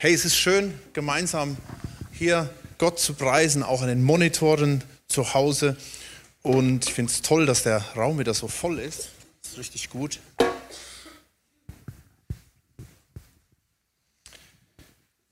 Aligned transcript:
Hey, 0.00 0.14
es 0.14 0.24
ist 0.24 0.36
schön, 0.36 0.78
gemeinsam 0.92 1.56
hier 2.12 2.48
Gott 2.78 3.00
zu 3.00 3.14
preisen, 3.14 3.64
auch 3.64 3.82
an 3.82 3.88
den 3.88 4.04
Monitoren 4.04 4.84
zu 5.08 5.34
Hause. 5.34 5.76
Und 6.40 6.86
ich 6.86 6.94
finde 6.94 7.10
es 7.10 7.20
toll, 7.20 7.46
dass 7.46 7.64
der 7.64 7.78
Raum 7.96 8.16
wieder 8.20 8.32
so 8.32 8.46
voll 8.46 8.78
ist. 8.78 9.08
Das 9.42 9.50
ist 9.54 9.58
richtig 9.58 9.90
gut. 9.90 10.20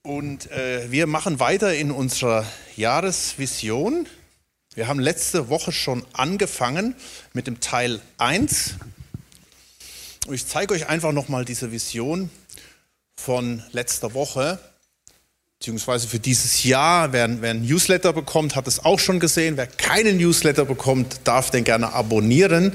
Und 0.02 0.50
äh, 0.50 0.90
wir 0.90 1.06
machen 1.06 1.38
weiter 1.38 1.72
in 1.72 1.92
unserer 1.92 2.44
Jahresvision. 2.74 4.08
Wir 4.74 4.88
haben 4.88 4.98
letzte 4.98 5.48
Woche 5.48 5.70
schon 5.70 6.04
angefangen 6.12 6.96
mit 7.32 7.46
dem 7.46 7.60
Teil 7.60 8.00
1. 8.18 8.74
Und 10.26 10.34
ich 10.34 10.44
zeige 10.44 10.74
euch 10.74 10.88
einfach 10.88 11.12
nochmal 11.12 11.44
diese 11.44 11.70
Vision 11.70 12.30
von 13.16 13.62
letzter 13.72 14.14
Woche, 14.14 14.58
beziehungsweise 15.58 16.06
für 16.06 16.18
dieses 16.18 16.64
Jahr. 16.64 17.12
Wer, 17.12 17.40
wer 17.40 17.50
ein 17.50 17.62
Newsletter 17.62 18.12
bekommt, 18.12 18.56
hat 18.56 18.68
es 18.68 18.84
auch 18.84 18.98
schon 18.98 19.20
gesehen. 19.20 19.56
Wer 19.56 19.66
keinen 19.66 20.18
Newsletter 20.18 20.64
bekommt, 20.64 21.20
darf 21.24 21.50
den 21.50 21.64
gerne 21.64 21.92
abonnieren. 21.92 22.72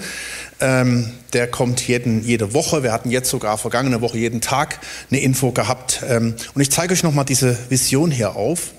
Ähm, 0.59 1.11
der 1.33 1.49
kommt 1.49 1.87
jeden, 1.87 2.23
jede 2.23 2.53
Woche. 2.53 2.83
Wir 2.83 2.91
hatten 2.91 3.11
jetzt 3.11 3.29
sogar 3.29 3.57
vergangene 3.57 4.01
Woche 4.01 4.17
jeden 4.17 4.41
Tag 4.41 4.79
eine 5.09 5.21
Info 5.21 5.51
gehabt. 5.51 6.01
Ähm, 6.07 6.35
und 6.53 6.61
ich 6.61 6.71
zeige 6.71 6.93
euch 6.93 7.03
nochmal 7.03 7.25
diese 7.25 7.57
Vision 7.69 8.11
hier 8.11 8.35
auf. 8.35 8.71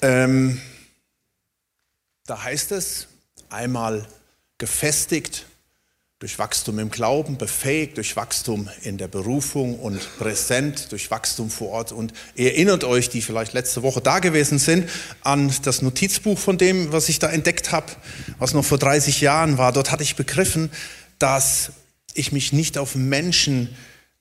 Ähm, 0.00 0.60
da 2.26 2.44
heißt 2.44 2.72
es 2.72 3.08
einmal 3.48 4.06
gefestigt 4.58 5.46
durch 6.22 6.38
Wachstum 6.38 6.78
im 6.78 6.88
Glauben, 6.88 7.36
befähigt 7.36 7.96
durch 7.96 8.14
Wachstum 8.14 8.68
in 8.82 8.96
der 8.96 9.08
Berufung 9.08 9.76
und 9.80 9.98
präsent 10.18 10.92
durch 10.92 11.10
Wachstum 11.10 11.50
vor 11.50 11.70
Ort. 11.70 11.90
Und 11.90 12.12
ihr 12.36 12.52
erinnert 12.52 12.84
euch, 12.84 13.08
die 13.08 13.22
vielleicht 13.22 13.54
letzte 13.54 13.82
Woche 13.82 14.00
da 14.00 14.20
gewesen 14.20 14.60
sind, 14.60 14.88
an 15.22 15.52
das 15.64 15.82
Notizbuch 15.82 16.38
von 16.38 16.58
dem, 16.58 16.92
was 16.92 17.08
ich 17.08 17.18
da 17.18 17.28
entdeckt 17.28 17.72
habe, 17.72 17.86
was 18.38 18.54
noch 18.54 18.64
vor 18.64 18.78
30 18.78 19.20
Jahren 19.20 19.58
war. 19.58 19.72
Dort 19.72 19.90
hatte 19.90 20.04
ich 20.04 20.14
begriffen, 20.14 20.70
dass 21.18 21.72
ich 22.14 22.30
mich 22.30 22.52
nicht 22.52 22.78
auf 22.78 22.94
Menschen 22.94 23.76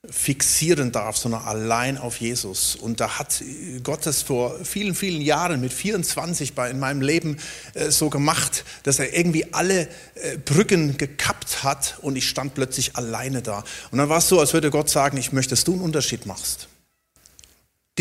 fixieren 0.10 0.92
darf, 0.92 1.16
sondern 1.16 1.44
allein 1.44 1.98
auf 2.00 2.20
Jesus. 2.20 2.76
Und 2.76 3.00
da 3.00 3.20
hat 3.20 3.44
Gott 3.84 4.08
es 4.08 4.24
vor 4.24 4.58
vielen, 4.66 4.96
vielen 4.96 5.22
Jahren 5.22 5.62
mit 5.62 5.72
24 5.72 6.56
bei, 6.56 6.72
in 6.72 6.80
meinem 6.80 7.02
Leben 7.02 7.38
äh, 7.76 7.92
so 7.92 8.10
gemacht, 8.10 8.66
dass 8.82 8.98
er 8.98 9.16
irgendwie 9.16 9.54
alle 9.54 9.88
äh, 10.16 10.38
Brücken 10.44 10.98
gekappt 10.98 11.64
hat 11.64 12.00
und 12.02 12.16
ich 12.16 12.28
stand 12.28 12.56
plötzlich 12.56 12.96
alleine 12.96 13.44
da. 13.44 13.64
Und 13.92 14.00
dann 14.00 14.10
war 14.10 14.18
es 14.18 14.28
so, 14.28 14.40
als 14.40 14.54
würde 14.54 14.72
Gott 14.72 14.90
sagen, 14.90 15.18
ich 15.18 15.34
möchte, 15.34 15.52
dass 15.52 15.66
du 15.66 15.74
einen 15.74 15.82
Unterschied 15.82 16.26
machst. 16.26 16.68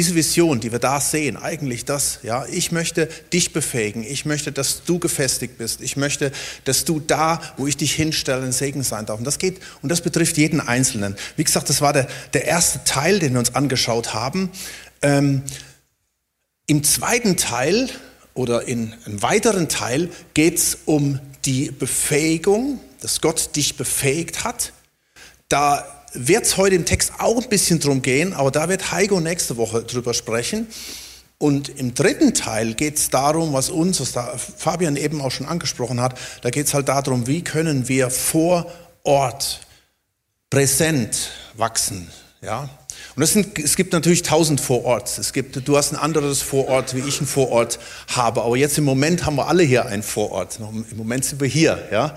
Diese 0.00 0.14
Vision, 0.14 0.60
die 0.60 0.72
wir 0.72 0.78
da 0.78 0.98
sehen, 0.98 1.36
eigentlich 1.36 1.84
das, 1.84 2.20
ja, 2.22 2.46
ich 2.46 2.72
möchte 2.72 3.06
dich 3.34 3.52
befähigen, 3.52 4.02
ich 4.02 4.24
möchte, 4.24 4.50
dass 4.50 4.82
du 4.84 4.98
gefestigt 4.98 5.58
bist, 5.58 5.82
ich 5.82 5.98
möchte, 5.98 6.32
dass 6.64 6.86
du 6.86 7.00
da, 7.00 7.42
wo 7.58 7.66
ich 7.66 7.76
dich 7.76 7.92
hinstelle, 7.92 8.42
ein 8.42 8.52
Segen 8.52 8.82
sein 8.82 9.04
darf. 9.04 9.18
Und 9.18 9.26
das 9.26 9.36
geht, 9.36 9.60
und 9.82 9.90
das 9.90 10.00
betrifft 10.00 10.38
jeden 10.38 10.58
Einzelnen. 10.58 11.16
Wie 11.36 11.44
gesagt, 11.44 11.68
das 11.68 11.82
war 11.82 11.92
der, 11.92 12.08
der 12.32 12.46
erste 12.46 12.82
Teil, 12.84 13.18
den 13.18 13.34
wir 13.34 13.40
uns 13.40 13.54
angeschaut 13.54 14.14
haben. 14.14 14.50
Ähm, 15.02 15.42
Im 16.66 16.82
zweiten 16.82 17.36
Teil 17.36 17.90
oder 18.32 18.66
in 18.66 18.94
einem 19.04 19.20
weiteren 19.20 19.68
Teil 19.68 20.08
geht 20.32 20.56
es 20.56 20.78
um 20.86 21.20
die 21.44 21.70
Befähigung, 21.70 22.80
dass 23.02 23.20
Gott 23.20 23.54
dich 23.54 23.76
befähigt 23.76 24.44
hat. 24.44 24.72
Da 25.50 25.99
wird 26.12 26.44
es 26.44 26.56
heute 26.56 26.76
im 26.76 26.84
Text 26.84 27.12
auch 27.18 27.42
ein 27.42 27.48
bisschen 27.48 27.80
drum 27.80 28.02
gehen, 28.02 28.32
aber 28.32 28.50
da 28.50 28.68
wird 28.68 28.92
Heiko 28.92 29.20
nächste 29.20 29.56
Woche 29.56 29.82
drüber 29.82 30.14
sprechen. 30.14 30.66
Und 31.38 31.70
im 31.70 31.94
dritten 31.94 32.34
Teil 32.34 32.74
geht 32.74 32.98
es 32.98 33.08
darum, 33.08 33.54
was 33.54 33.70
uns, 33.70 34.00
was 34.00 34.14
Fabian 34.58 34.96
eben 34.96 35.22
auch 35.22 35.30
schon 35.30 35.46
angesprochen 35.46 36.00
hat, 36.00 36.18
da 36.42 36.50
geht 36.50 36.66
es 36.66 36.74
halt 36.74 36.88
darum, 36.88 37.26
wie 37.26 37.42
können 37.42 37.88
wir 37.88 38.10
vor 38.10 38.70
Ort 39.04 39.60
präsent 40.50 41.30
wachsen. 41.54 42.10
Ja? 42.42 42.68
Und 43.16 43.26
sind, 43.26 43.58
es 43.58 43.76
gibt 43.76 43.92
natürlich 43.92 44.22
tausend 44.22 44.60
Vororts. 44.60 45.18
Es 45.18 45.32
gibt, 45.32 45.66
du 45.66 45.76
hast 45.76 45.92
ein 45.92 45.96
anderes 45.96 46.42
Vorort, 46.42 46.94
wie 46.94 47.00
ich 47.00 47.20
ein 47.20 47.26
Vorort 47.26 47.78
habe. 48.08 48.42
Aber 48.42 48.56
jetzt 48.56 48.78
im 48.78 48.84
Moment 48.84 49.26
haben 49.26 49.36
wir 49.36 49.48
alle 49.48 49.62
hier 49.62 49.86
einen 49.86 50.02
Vorort. 50.02 50.58
Im 50.58 50.96
Moment 50.96 51.24
sind 51.24 51.40
wir 51.40 51.48
hier. 51.48 51.78
Ja? 51.90 52.16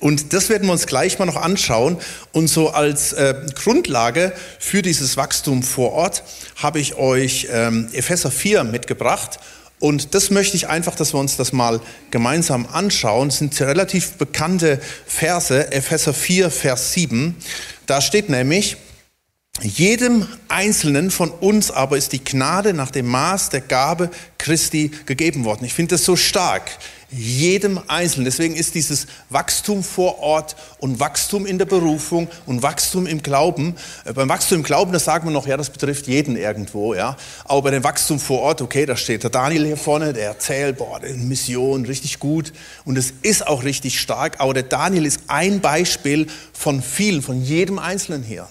Und 0.00 0.32
das 0.32 0.48
werden 0.48 0.66
wir 0.66 0.72
uns 0.72 0.86
gleich 0.86 1.18
mal 1.18 1.26
noch 1.26 1.36
anschauen. 1.36 1.98
Und 2.32 2.48
so 2.48 2.70
als 2.70 3.12
äh, 3.12 3.34
Grundlage 3.54 4.32
für 4.58 4.82
dieses 4.82 5.16
Wachstum 5.16 5.62
vor 5.62 5.92
Ort 5.92 6.22
habe 6.56 6.78
ich 6.80 6.96
euch 6.96 7.48
ähm, 7.50 7.88
Epheser 7.92 8.30
4 8.30 8.64
mitgebracht. 8.64 9.38
Und 9.80 10.14
das 10.14 10.30
möchte 10.30 10.56
ich 10.56 10.68
einfach, 10.68 10.96
dass 10.96 11.14
wir 11.14 11.20
uns 11.20 11.36
das 11.36 11.52
mal 11.52 11.80
gemeinsam 12.10 12.66
anschauen. 12.66 13.28
Das 13.28 13.38
sind 13.38 13.60
relativ 13.60 14.12
bekannte 14.12 14.80
Verse. 15.06 15.70
Epheser 15.72 16.12
4, 16.14 16.50
Vers 16.50 16.92
7. 16.94 17.36
Da 17.86 18.00
steht 18.00 18.28
nämlich, 18.28 18.76
jedem 19.62 20.26
Einzelnen 20.48 21.10
von 21.10 21.30
uns 21.30 21.70
aber 21.70 21.96
ist 21.96 22.12
die 22.12 22.22
Gnade 22.22 22.74
nach 22.74 22.90
dem 22.90 23.06
Maß 23.06 23.50
der 23.50 23.60
Gabe 23.60 24.10
Christi 24.38 24.90
gegeben 25.04 25.44
worden. 25.44 25.64
Ich 25.64 25.74
finde 25.74 25.96
das 25.96 26.04
so 26.04 26.14
stark. 26.14 26.70
Jedem 27.10 27.80
Einzelnen. 27.88 28.26
Deswegen 28.26 28.54
ist 28.54 28.74
dieses 28.74 29.06
Wachstum 29.30 29.82
vor 29.82 30.18
Ort 30.20 30.54
und 30.78 31.00
Wachstum 31.00 31.46
in 31.46 31.56
der 31.58 31.64
Berufung 31.64 32.28
und 32.44 32.62
Wachstum 32.62 33.06
im 33.06 33.22
Glauben. 33.22 33.74
Äh, 34.04 34.12
beim 34.12 34.28
Wachstum 34.28 34.58
im 34.58 34.62
Glauben, 34.62 34.92
das 34.92 35.06
sagen 35.06 35.26
wir 35.26 35.32
noch, 35.32 35.46
ja, 35.46 35.56
das 35.56 35.70
betrifft 35.70 36.06
jeden 36.06 36.36
irgendwo, 36.36 36.94
ja. 36.94 37.16
Aber 37.46 37.62
bei 37.62 37.70
dem 37.70 37.82
Wachstum 37.82 38.20
vor 38.20 38.42
Ort, 38.42 38.60
okay, 38.60 38.84
da 38.84 38.94
steht 38.94 39.22
der 39.22 39.30
Daniel 39.30 39.64
hier 39.64 39.78
vorne, 39.78 40.12
der 40.12 40.26
erzählt, 40.26 40.76
boah, 40.76 41.00
die 41.00 41.14
Mission, 41.14 41.86
richtig 41.86 42.18
gut. 42.18 42.52
Und 42.84 42.98
es 42.98 43.14
ist 43.22 43.46
auch 43.46 43.64
richtig 43.64 43.98
stark. 43.98 44.38
Aber 44.38 44.52
der 44.52 44.64
Daniel 44.64 45.06
ist 45.06 45.22
ein 45.28 45.60
Beispiel 45.60 46.26
von 46.52 46.82
vielen, 46.82 47.22
von 47.22 47.42
jedem 47.42 47.78
Einzelnen 47.78 48.22
hier 48.22 48.46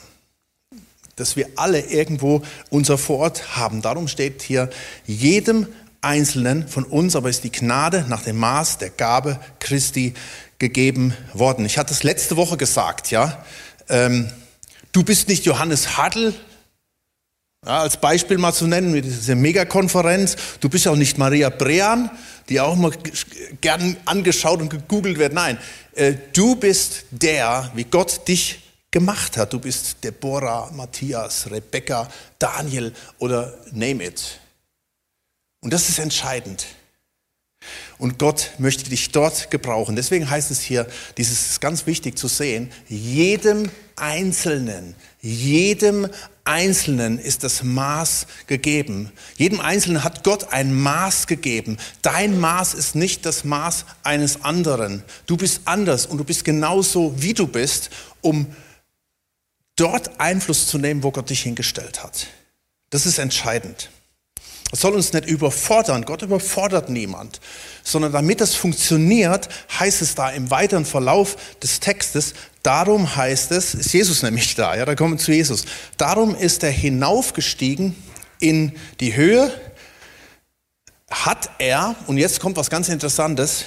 dass 1.18 1.36
wir 1.36 1.50
alle 1.58 1.82
irgendwo 1.82 2.42
unser 2.70 2.98
Vorort 2.98 3.58
haben. 3.58 3.82
Darum 3.82 4.08
steht 4.08 4.42
hier, 4.42 4.70
jedem 5.06 5.68
Einzelnen 6.00 6.68
von 6.68 6.86
uns 6.86 7.16
aber 7.16 7.30
ist 7.30 7.44
die 7.44 7.52
Gnade 7.52 8.06
nach 8.08 8.24
dem 8.24 8.38
Maß 8.38 8.78
der 8.78 8.92
Gabe 8.92 9.40
Christi 9.60 10.14
gegeben 10.60 11.14
worden. 11.34 11.66
Ich 11.66 11.78
hatte 11.78 11.94
es 11.94 12.04
letzte 12.04 12.38
Woche 12.38 12.56
gesagt, 12.56 13.12
ja. 13.12 13.44
Ähm, 13.90 14.30
du 14.92 15.04
bist 15.04 15.28
nicht 15.28 15.46
Johannes 15.46 15.98
Hartl, 15.98 16.34
ja, 17.66 17.80
als 17.80 17.98
Beispiel 17.98 18.38
mal 18.38 18.54
zu 18.54 18.68
nennen, 18.68 18.92
mit 18.92 19.06
dieser 19.06 19.36
Megakonferenz. 19.36 20.36
Du 20.60 20.70
bist 20.70 20.88
auch 20.88 20.96
nicht 20.96 21.18
Maria 21.18 21.50
Brean, 21.50 22.12
die 22.48 22.60
auch 22.60 22.76
mal 22.76 22.92
gern 23.62 23.98
angeschaut 24.06 24.62
und 24.62 24.70
gegoogelt 24.70 25.18
wird. 25.18 25.34
Nein, 25.34 25.58
äh, 25.96 26.14
du 26.34 26.56
bist 26.56 27.06
der, 27.10 27.72
wie 27.74 27.86
Gott 27.86 28.28
dich 28.28 28.67
gemacht 28.92 29.38
hat. 29.38 29.54
Du 29.54 29.60
bist 29.60 30.04
Deborah, 30.04 30.72
Matthias, 30.74 31.50
Rebecca, 31.50 32.10
Daniel 32.40 32.94
oder 33.20 33.58
name 33.72 34.06
it. 34.06 34.40
Und 35.62 35.74
das 35.74 35.90
ist 35.90 36.00
entscheidend. 36.00 36.66
Und 37.98 38.20
Gott 38.20 38.52
möchte 38.60 38.90
dich 38.90 39.12
dort 39.12 39.50
gebrauchen. 39.50 39.96
Deswegen 39.96 40.30
heißt 40.30 40.52
es 40.52 40.62
hier, 40.62 40.88
dieses 41.18 41.50
ist 41.50 41.62
ganz 41.62 41.88
wichtig 41.88 42.18
zu 42.18 42.28
sehen, 42.28 42.72
jedem 42.88 43.70
Einzelnen, 43.96 44.96
jedem 45.20 46.08
Einzelnen 46.44 47.18
ist 47.18 47.44
das 47.44 47.64
Maß 47.64 48.28
gegeben. 48.46 49.12
Jedem 49.36 49.60
Einzelnen 49.60 50.04
hat 50.04 50.24
Gott 50.24 50.54
ein 50.54 50.74
Maß 50.74 51.28
gegeben. 51.28 51.78
Dein 52.04 52.40
Maß 52.40 52.76
ist 52.76 52.96
nicht 52.96 53.26
das 53.26 53.44
Maß 53.44 53.86
eines 54.04 54.44
anderen. 54.44 55.04
Du 55.26 55.36
bist 55.36 55.62
anders 55.66 56.06
und 56.06 56.20
du 56.20 56.24
bist 56.24 56.46
genauso, 56.46 57.14
wie 57.18 57.34
du 57.34 57.48
bist, 57.48 57.90
um 58.22 58.46
dort 59.78 60.20
Einfluss 60.20 60.68
zu 60.68 60.78
nehmen, 60.78 61.04
wo 61.04 61.12
Gott 61.12 61.30
dich 61.30 61.44
hingestellt 61.44 62.04
hat. 62.04 62.28
Das 62.90 63.06
ist 63.06 63.18
entscheidend. 63.18 63.90
Es 64.72 64.82
soll 64.82 64.96
uns 64.96 65.14
nicht 65.14 65.26
überfordern. 65.26 66.04
Gott 66.04 66.24
überfordert 66.24 66.90
niemand. 66.90 67.40
Sondern 67.84 68.12
damit 68.12 68.42
das 68.42 68.54
funktioniert, 68.54 69.48
heißt 69.80 70.02
es 70.02 70.16
da 70.16 70.30
im 70.30 70.52
weiteren 70.52 70.86
Verlauf 70.86 71.38
des 71.64 71.80
Textes, 71.80 72.34
darum 72.64 73.16
heißt 73.16 73.52
es, 73.52 73.74
ist 73.74 73.94
Jesus 73.94 74.24
nämlich 74.24 74.56
da, 74.56 74.76
ja, 74.76 74.84
da 74.84 74.96
kommen 74.96 75.14
wir 75.14 75.24
zu 75.24 75.32
Jesus. 75.32 75.64
Darum 75.96 76.36
ist 76.36 76.64
er 76.64 76.72
hinaufgestiegen 76.72 77.96
in 78.40 78.74
die 79.00 79.16
Höhe, 79.16 79.54
hat 81.10 81.50
er, 81.60 81.96
und 82.08 82.18
jetzt 82.18 82.42
kommt 82.42 82.58
was 82.58 82.70
ganz 82.70 82.90
Interessantes, 82.90 83.64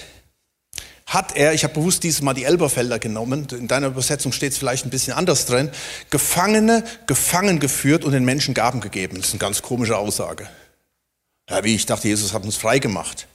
hat 1.11 1.37
er, 1.37 1.53
ich 1.55 1.65
habe 1.65 1.75
bewusst 1.75 2.05
dieses 2.05 2.23
Mal 2.23 2.35
die 2.35 2.45
Elberfelder 2.45 3.01
genommen, 3.01 3.49
in 3.51 3.67
deiner 3.67 3.89
Übersetzung 3.89 4.31
steht 4.31 4.53
es 4.53 4.59
vielleicht 4.59 4.87
ein 4.87 4.91
bisschen 4.91 5.13
anders 5.13 5.45
drin, 5.45 5.69
Gefangene 6.09 6.85
gefangen 7.09 7.59
geführt 7.59 8.05
und 8.05 8.13
den 8.13 8.25
Menschen 8.25 8.55
Gaben 8.55 8.81
gegeben. 8.81 9.17
Das 9.17 9.27
ist 9.27 9.33
eine 9.33 9.41
ganz 9.41 9.61
komische 9.61 9.99
Aussage. 9.99 10.49
Ja, 11.49 11.65
wie 11.65 11.75
ich 11.75 11.85
dachte, 11.85 12.07
Jesus 12.07 12.33
hat 12.33 12.45
uns 12.45 12.57
frei 12.57 12.79
gemacht. 12.79 13.27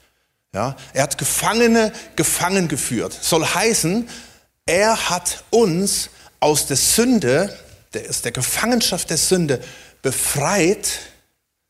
Ja, 0.53 0.77
er 0.93 1.03
hat 1.03 1.17
Gefangene 1.17 1.91
gefangen 2.15 2.69
geführt. 2.69 3.17
Soll 3.21 3.45
heißen, 3.45 4.07
er 4.65 5.09
hat 5.09 5.43
uns 5.49 6.09
aus 6.39 6.67
der 6.67 6.77
Sünde, 6.77 7.53
aus 8.09 8.21
der 8.21 8.31
Gefangenschaft 8.31 9.09
der 9.09 9.17
Sünde 9.17 9.61
befreit, 10.01 10.99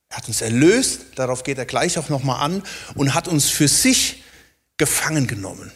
er 0.09 0.17
hat 0.17 0.27
uns 0.27 0.41
erlöst, 0.41 1.01
darauf 1.15 1.41
geht 1.41 1.57
er 1.57 1.65
gleich 1.65 1.97
auch 1.97 2.09
nochmal 2.09 2.41
an, 2.41 2.61
und 2.93 3.15
hat 3.15 3.27
uns 3.27 3.49
für 3.49 3.67
sich 3.67 4.23
gefangen 4.77 5.25
genommen. 5.25 5.71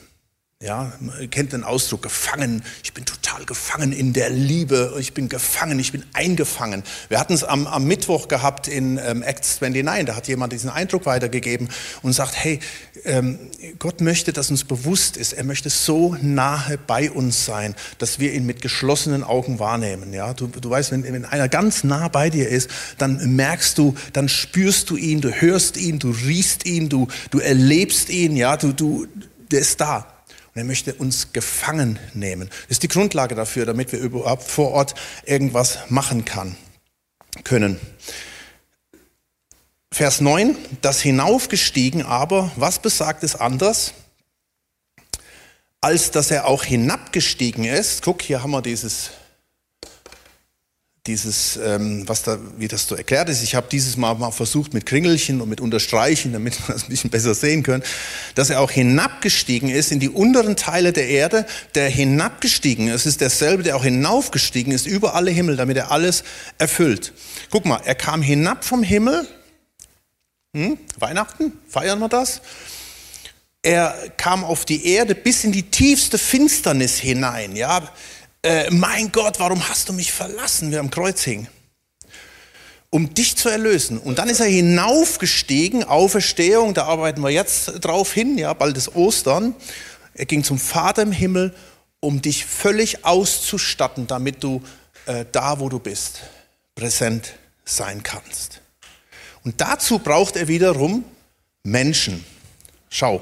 Ja, 0.62 0.92
man 1.00 1.30
kennt 1.30 1.54
den 1.54 1.64
Ausdruck 1.64 2.02
gefangen. 2.02 2.64
Ich 2.84 2.94
bin 2.94 3.06
total 3.06 3.46
gefangen 3.46 3.94
in 3.94 4.12
der 4.12 4.30
Liebe. 4.30 4.94
Ich 5.00 5.14
bin 5.14 5.30
gefangen, 5.30 5.80
ich 5.80 5.94
bin 5.94 6.04
eingefangen. 6.12 6.84
Wir 7.08 7.18
hatten 7.18 7.32
es 7.32 7.46
am, 7.46 7.66
am 7.66 7.86
Mittwoch 7.86 8.28
gehabt 8.28 8.68
in 8.68 8.98
ähm, 8.98 9.24
Acts 9.24 9.62
29. 9.62 10.06
Da 10.06 10.18
hat 10.18 10.28
jemand 10.28 10.52
diesen 10.52 10.70
Eindruck 10.70 11.06
weitergegeben 11.06 11.70
und 12.02 12.12
sagt, 12.12 12.36
hey, 12.36 12.60
ähm, 13.06 13.40
Gott 13.80 14.02
möchte, 14.02 14.34
dass 14.34 14.50
uns 14.50 14.66
bewusst 14.66 15.16
ist. 15.16 15.32
Er 15.32 15.46
möchte 15.46 15.70
so 15.70 16.18
nahe 16.22 16.78
bei 16.78 17.10
uns 17.10 17.46
sein, 17.46 17.74
dass 17.98 18.20
wir 18.20 18.34
ihn 18.34 18.46
mit 18.46 18.62
geschlossenen 18.62 19.24
Augen 19.24 19.60
wahrnehmen. 19.60 20.12
Ja, 20.12 20.34
du, 20.34 20.48
du 20.48 20.70
weißt, 20.70 20.92
wenn, 20.92 21.06
wenn 21.06 21.24
einer 21.24 21.48
ganz 21.48 21.86
nah 21.86 22.10
bei 22.10 22.30
dir 22.30 22.50
ist, 22.50 22.70
dann 22.98 23.34
merkst 23.38 23.78
du, 23.78 23.96
dann 24.12 24.28
spürst 24.28 24.90
du 24.90 24.98
ihn, 24.98 25.22
du 25.22 25.30
hörst 25.32 25.78
ihn, 25.78 26.00
du 26.00 26.10
riechst 26.10 26.66
ihn, 26.66 26.90
du, 26.90 27.08
du 27.32 27.40
erlebst 27.40 28.10
ihn. 28.10 28.36
Ja, 28.36 28.58
du, 28.58 28.74
du, 28.74 29.08
der 29.52 29.62
ist 29.62 29.80
da. 29.80 30.19
Er 30.60 30.66
möchte 30.66 30.94
uns 30.94 31.32
gefangen 31.32 32.00
nehmen. 32.14 32.50
Das 32.50 32.72
ist 32.72 32.84
die 32.84 32.90
Grundlage 32.90 33.34
dafür, 33.34 33.66
damit 33.66 33.94
wir 33.94 34.00
überhaupt 34.00 34.44
vor 34.44 34.72
Ort 34.72 34.94
irgendwas 35.24 35.80
machen 35.88 36.26
kann, 36.26 36.58
können. 37.46 37.80
Vers 39.90 40.20
9, 40.20 40.58
das 40.82 41.00
hinaufgestiegen 41.00 42.06
aber, 42.06 42.52
was 42.58 42.80
besagt 42.80 43.24
es 43.24 43.38
anders? 43.38 43.94
Als 45.80 46.12
dass 46.12 46.30
er 46.30 46.46
auch 46.46 46.66
hinabgestiegen 46.66 47.64
ist. 47.64 48.02
Guck, 48.02 48.22
hier 48.22 48.44
haben 48.44 48.52
wir 48.52 48.62
dieses 48.62 49.12
dieses, 51.08 51.58
ähm, 51.58 52.08
was 52.08 52.24
da, 52.24 52.38
wie 52.58 52.68
das 52.68 52.88
so 52.88 52.96
erklärt 52.96 53.30
ist. 53.30 53.42
Ich 53.42 53.56
habe 53.56 53.68
dieses 53.72 53.98
Mal 53.98 54.16
mal 54.16 54.32
versucht 54.32 54.74
mit 54.74 54.86
Kringelchen 54.86 55.42
und 55.42 55.50
mit 55.50 55.62
Unterstreichen, 55.62 56.34
damit 56.34 56.60
wir 56.60 56.74
das 56.74 56.84
ein 56.84 56.90
bisschen 56.90 57.10
besser 57.10 57.34
sehen 57.34 57.64
können, 57.64 57.84
dass 58.36 58.50
er 58.50 58.60
auch 58.60 58.72
hinabgestiegen 58.72 59.70
ist 59.70 59.92
in 59.92 60.00
die 60.00 60.10
unteren 60.10 60.56
Teile 60.56 60.94
der 60.94 61.08
Erde, 61.08 61.46
der 61.76 61.90
hinabgestiegen 61.90 62.90
ist, 62.90 63.06
ist 63.06 63.22
derselbe, 63.22 63.64
der 63.64 63.76
auch 63.76 63.84
hinaufgestiegen 63.84 64.74
ist 64.74 64.88
über 64.88 65.16
alle 65.16 65.32
Himmel, 65.32 65.56
damit 65.56 65.78
er 65.78 65.92
alles 65.92 66.24
erfüllt. 66.58 67.14
Guck 67.50 67.66
mal, 67.66 67.82
er 67.86 67.96
kam 67.96 68.22
hinab 68.22 68.66
vom 68.66 68.84
Himmel. 68.84 69.28
Hm? 70.56 70.78
Weihnachten, 70.98 71.54
feiern 71.68 72.00
wir 72.00 72.10
das? 72.10 72.42
Er 73.62 73.94
kam 74.16 74.44
auf 74.44 74.66
die 74.66 74.86
Erde 74.88 75.16
bis 75.16 75.44
in 75.44 75.52
die 75.52 75.64
tiefste 75.64 76.18
Finsternis 76.18 76.98
hinein. 76.98 77.56
Ja, 77.56 77.92
äh, 78.44 78.70
mein 78.72 79.12
Gott, 79.12 79.40
warum 79.40 79.68
hast 79.68 79.90
du 79.90 79.94
mich 79.94 80.12
verlassen, 80.12 80.72
wie 80.72 80.76
er 80.76 80.80
am 80.80 80.90
Kreuz 80.90 81.24
hing? 81.24 81.48
Um 82.90 83.14
dich 83.14 83.36
zu 83.36 83.50
erlösen. 83.50 84.00
Und 84.00 84.18
dann 84.18 84.30
ist 84.30 84.40
er 84.40 84.48
hinaufgestiegen, 84.48 85.84
Auferstehung, 85.84 86.74
da 86.74 86.86
arbeiten 86.86 87.22
wir 87.22 87.30
jetzt 87.30 87.86
drauf 87.86 88.14
hin, 88.14 88.38
ja, 88.38 88.54
bald 88.54 88.78
ist 88.78 88.96
Ostern. 88.96 89.56
Er 90.14 90.26
ging 90.26 90.44
zum 90.44 90.58
Vater 90.58 91.04
im 91.04 91.12
Himmel, 91.12 91.54
um 92.00 92.22
dich 92.22 92.46
völlig 92.46 93.06
auszustatten, 93.06 94.08
damit 94.08 94.44
du 94.44 94.64
äh, 95.06 95.26
da, 95.32 95.60
wo 95.60 95.70
du 95.70 95.80
bist, 95.80 96.22
präsent 96.76 97.34
sein 97.66 98.04
kannst. 98.04 98.62
Und 99.44 99.62
dazu 99.62 100.00
braucht 100.00 100.36
er 100.36 100.48
wiederum 100.48 101.04
Menschen. 101.64 102.26
Schau, 102.90 103.22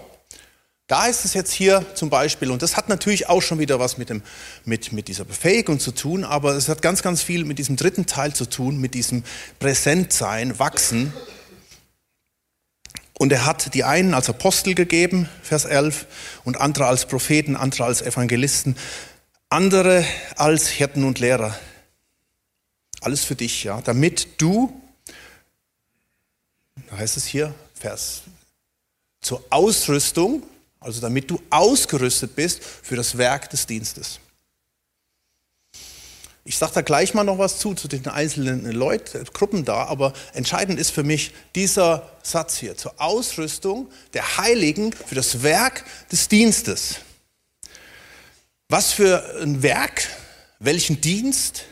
da 0.87 1.07
ist 1.07 1.25
es 1.25 1.33
jetzt 1.33 1.51
hier 1.51 1.85
zum 1.95 2.09
Beispiel, 2.09 2.49
und 2.49 2.61
das 2.61 2.77
hat 2.77 2.87
natürlich 2.87 3.27
auch 3.27 3.41
schon 3.41 3.59
wieder 3.59 3.77
was 3.77 3.97
mit, 3.97 4.09
dem, 4.09 4.23
mit, 4.63 4.93
mit 4.93 5.09
dieser 5.09 5.25
Befähigung 5.25 5.81
zu 5.81 5.91
tun, 5.91 6.23
aber 6.23 6.55
es 6.55 6.69
hat 6.69 6.81
ganz, 6.81 7.03
ganz 7.03 7.21
viel 7.21 7.43
mit 7.43 7.59
diesem 7.59 7.75
dritten 7.75 8.05
Teil 8.05 8.33
zu 8.33 8.45
tun, 8.45 8.79
mit 8.79 8.93
diesem 8.93 9.23
Präsentsein, 9.59 10.59
Wachsen. 10.59 11.11
Und 13.19 13.33
er 13.33 13.45
hat 13.45 13.73
die 13.73 13.83
einen 13.83 14.13
als 14.13 14.29
Apostel 14.29 14.75
gegeben, 14.75 15.27
Vers 15.43 15.65
11, 15.65 16.07
und 16.45 16.55
andere 16.61 16.85
als 16.85 17.05
Propheten, 17.05 17.57
andere 17.57 17.83
als 17.83 18.01
Evangelisten, 18.01 18.77
andere 19.49 20.05
als 20.37 20.69
Hirten 20.69 21.03
und 21.03 21.19
Lehrer. 21.19 21.57
Alles 23.01 23.25
für 23.25 23.35
dich, 23.35 23.65
ja, 23.65 23.81
damit 23.81 24.41
du, 24.41 24.81
da 26.89 26.97
heißt 26.97 27.17
es 27.17 27.25
hier, 27.25 27.53
Vers, 27.73 28.21
zur 29.19 29.43
Ausrüstung, 29.49 30.43
also 30.79 31.01
damit 31.01 31.29
du 31.29 31.41
ausgerüstet 31.49 32.35
bist 32.35 32.63
für 32.63 32.95
das 32.95 33.17
Werk 33.17 33.49
des 33.49 33.65
Dienstes. 33.65 34.19
Ich 36.47 36.57
sage 36.57 36.71
da 36.75 36.81
gleich 36.81 37.13
mal 37.13 37.25
noch 37.25 37.39
was 37.39 37.59
zu, 37.59 37.73
zu 37.73 37.89
den 37.89 38.07
einzelnen 38.07 38.71
Leuten, 38.71 39.21
Gruppen 39.33 39.65
da, 39.65 39.83
aber 39.83 40.13
entscheidend 40.33 40.79
ist 40.79 40.91
für 40.91 41.03
mich 41.03 41.33
dieser 41.55 42.09
Satz 42.23 42.55
hier, 42.55 42.77
zur 42.77 43.01
Ausrüstung 43.01 43.89
der 44.13 44.37
Heiligen 44.37 44.93
für 44.93 45.15
das 45.15 45.43
Werk 45.43 45.83
des 46.09 46.29
Dienstes. 46.29 46.99
Was 48.69 48.93
für 48.93 49.41
ein 49.41 49.61
Werk, 49.61 50.07
welchen 50.59 51.01
Dienst? 51.01 51.65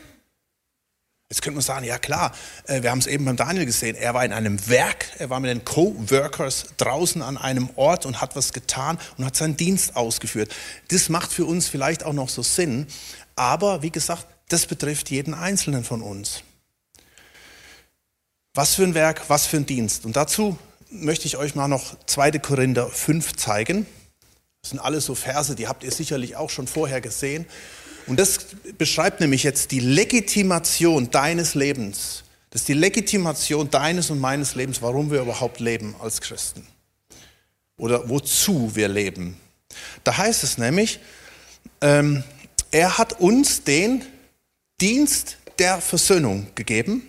Jetzt 1.28 1.42
könnte 1.42 1.56
man 1.56 1.64
sagen, 1.64 1.84
ja 1.84 1.98
klar, 1.98 2.32
äh, 2.66 2.82
wir 2.82 2.90
haben 2.92 3.00
es 3.00 3.08
eben 3.08 3.24
beim 3.24 3.36
Daniel 3.36 3.66
gesehen, 3.66 3.96
er 3.96 4.14
war 4.14 4.24
in 4.24 4.32
einem 4.32 4.68
Werk, 4.68 5.06
er 5.18 5.28
war 5.28 5.40
mit 5.40 5.50
den 5.50 5.64
Co-Workers 5.64 6.66
draußen 6.76 7.20
an 7.20 7.36
einem 7.36 7.68
Ort 7.74 8.06
und 8.06 8.20
hat 8.20 8.36
was 8.36 8.52
getan 8.52 8.96
und 9.18 9.24
hat 9.24 9.34
seinen 9.34 9.56
Dienst 9.56 9.96
ausgeführt. 9.96 10.54
Das 10.88 11.08
macht 11.08 11.32
für 11.32 11.44
uns 11.44 11.66
vielleicht 11.66 12.04
auch 12.04 12.12
noch 12.12 12.28
so 12.28 12.42
Sinn, 12.42 12.86
aber 13.34 13.82
wie 13.82 13.90
gesagt, 13.90 14.26
das 14.48 14.66
betrifft 14.66 15.10
jeden 15.10 15.34
Einzelnen 15.34 15.82
von 15.82 16.00
uns. 16.00 16.42
Was 18.54 18.76
für 18.76 18.84
ein 18.84 18.94
Werk, 18.94 19.28
was 19.28 19.46
für 19.46 19.56
ein 19.56 19.66
Dienst. 19.66 20.04
Und 20.04 20.14
dazu 20.14 20.56
möchte 20.90 21.26
ich 21.26 21.36
euch 21.36 21.56
mal 21.56 21.66
noch 21.66 21.96
2. 22.06 22.38
Korinther 22.38 22.88
5 22.88 23.34
zeigen. 23.34 23.86
Das 24.62 24.70
sind 24.70 24.78
alles 24.78 25.06
so 25.06 25.16
Verse, 25.16 25.56
die 25.56 25.66
habt 25.66 25.82
ihr 25.82 25.90
sicherlich 25.90 26.36
auch 26.36 26.50
schon 26.50 26.68
vorher 26.68 27.00
gesehen. 27.00 27.46
Und 28.06 28.18
das 28.20 28.38
beschreibt 28.78 29.20
nämlich 29.20 29.42
jetzt 29.42 29.70
die 29.70 29.80
Legitimation 29.80 31.10
deines 31.10 31.54
Lebens. 31.54 32.22
Das 32.50 32.62
ist 32.62 32.68
die 32.68 32.74
Legitimation 32.74 33.68
deines 33.70 34.10
und 34.10 34.20
meines 34.20 34.54
Lebens, 34.54 34.80
warum 34.80 35.10
wir 35.10 35.20
überhaupt 35.20 35.60
leben 35.60 35.94
als 36.00 36.20
Christen. 36.20 36.66
Oder 37.76 38.08
wozu 38.08 38.74
wir 38.74 38.88
leben. 38.88 39.38
Da 40.04 40.16
heißt 40.16 40.44
es 40.44 40.56
nämlich, 40.56 41.00
ähm, 41.80 42.22
er 42.70 42.96
hat 42.96 43.20
uns 43.20 43.64
den 43.64 44.04
Dienst 44.80 45.36
der 45.58 45.80
Versöhnung 45.80 46.46
gegeben 46.54 47.02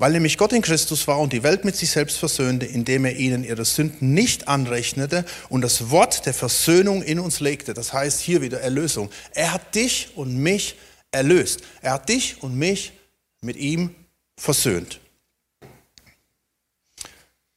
weil 0.00 0.12
nämlich 0.12 0.38
Gott 0.38 0.54
in 0.54 0.62
Christus 0.62 1.06
war 1.06 1.20
und 1.20 1.34
die 1.34 1.42
Welt 1.42 1.66
mit 1.66 1.76
sich 1.76 1.90
selbst 1.90 2.16
versöhnte, 2.16 2.64
indem 2.64 3.04
er 3.04 3.16
ihnen 3.16 3.44
ihre 3.44 3.66
Sünden 3.66 4.14
nicht 4.14 4.48
anrechnete 4.48 5.26
und 5.50 5.60
das 5.60 5.90
Wort 5.90 6.24
der 6.24 6.32
Versöhnung 6.32 7.02
in 7.02 7.20
uns 7.20 7.40
legte. 7.40 7.74
Das 7.74 7.92
heißt 7.92 8.18
hier 8.18 8.40
wieder 8.40 8.62
Erlösung. 8.62 9.10
Er 9.34 9.52
hat 9.52 9.74
dich 9.74 10.08
und 10.14 10.38
mich 10.38 10.76
erlöst. 11.12 11.60
Er 11.82 11.92
hat 11.92 12.08
dich 12.08 12.42
und 12.42 12.56
mich 12.56 12.94
mit 13.42 13.56
ihm 13.56 13.94
versöhnt. 14.38 15.00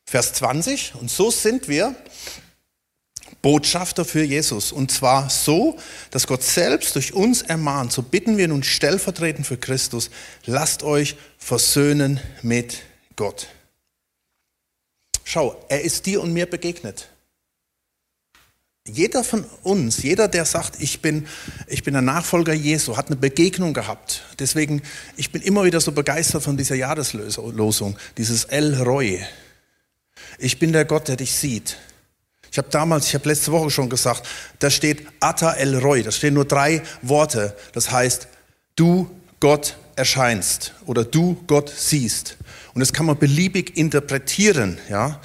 Vers 0.06 0.34
20, 0.34 0.96
und 1.00 1.10
so 1.10 1.32
sind 1.32 1.70
wir 1.70 1.96
Botschafter 3.42 4.06
für 4.06 4.24
Jesus. 4.24 4.72
Und 4.72 4.92
zwar 4.92 5.30
so, 5.30 5.78
dass 6.12 6.28
Gott 6.28 6.44
selbst 6.44 6.96
durch 6.96 7.14
uns 7.14 7.42
ermahnt. 7.42 7.92
So 7.92 8.02
bitten 8.02 8.38
wir 8.38 8.48
nun 8.48 8.64
stellvertretend 8.64 9.46
für 9.46 9.58
Christus, 9.58 10.10
lasst 10.46 10.84
euch 10.84 11.16
versöhnen 11.38 12.20
mit 12.42 12.84
Gott. 13.16 13.48
Schau, 15.24 15.64
er 15.70 15.82
ist 15.82 16.06
dir 16.06 16.22
und 16.22 16.34
mir 16.34 16.46
begegnet. 16.46 17.10
Jeder 18.86 19.24
von 19.24 19.46
uns, 19.64 20.04
jeder, 20.04 20.28
der 20.28 20.44
sagt, 20.44 20.82
ich 20.82 21.02
bin, 21.02 21.26
ich 21.68 21.84
bin 21.84 21.96
ein 21.96 22.04
Nachfolger 22.04 22.54
Jesu, 22.54 22.98
hat 22.98 23.08
eine 23.08 23.16
Begegnung 23.16 23.74
gehabt. 23.74 24.24
Deswegen, 24.40 24.82
ich 25.16 25.32
bin 25.32 25.42
immer 25.42 25.64
wieder 25.64 25.80
so 25.80 25.94
begeistert 25.94 26.44
von 26.44 26.58
dieser 26.58 26.76
Jahreslosung, 26.76 27.98
dieses 28.18 28.44
El 28.44 28.76
Roy. 28.82 29.26
Ich 30.38 30.60
bin 30.60 30.74
der 30.74 30.84
Gott, 30.84 31.08
der 31.08 31.16
dich 31.16 31.34
sieht. 31.34 31.78
Ich 32.54 32.60
habe 32.60 32.70
damals, 32.70 33.08
ich 33.08 33.16
habe 33.16 33.28
letzte 33.28 33.52
Woche 33.52 33.72
schon 33.72 33.90
gesagt, 33.90 34.28
da 34.60 34.70
steht 34.70 35.08
Ata 35.20 35.54
El 35.54 35.80
Roy, 35.80 36.04
da 36.04 36.12
stehen 36.12 36.36
nur 36.36 36.46
drei 36.46 36.84
Worte. 37.02 37.58
Das 37.72 37.90
heißt, 37.90 38.28
du 38.76 39.10
Gott 39.40 39.76
erscheinst 39.96 40.76
oder 40.86 41.04
du 41.04 41.44
Gott 41.48 41.74
siehst. 41.76 42.38
Und 42.76 42.82
das 42.82 42.94
kann 42.94 43.08
man 43.08 43.18
beliebig 43.18 43.76
interpretieren, 43.76 44.78
ja. 44.88 45.20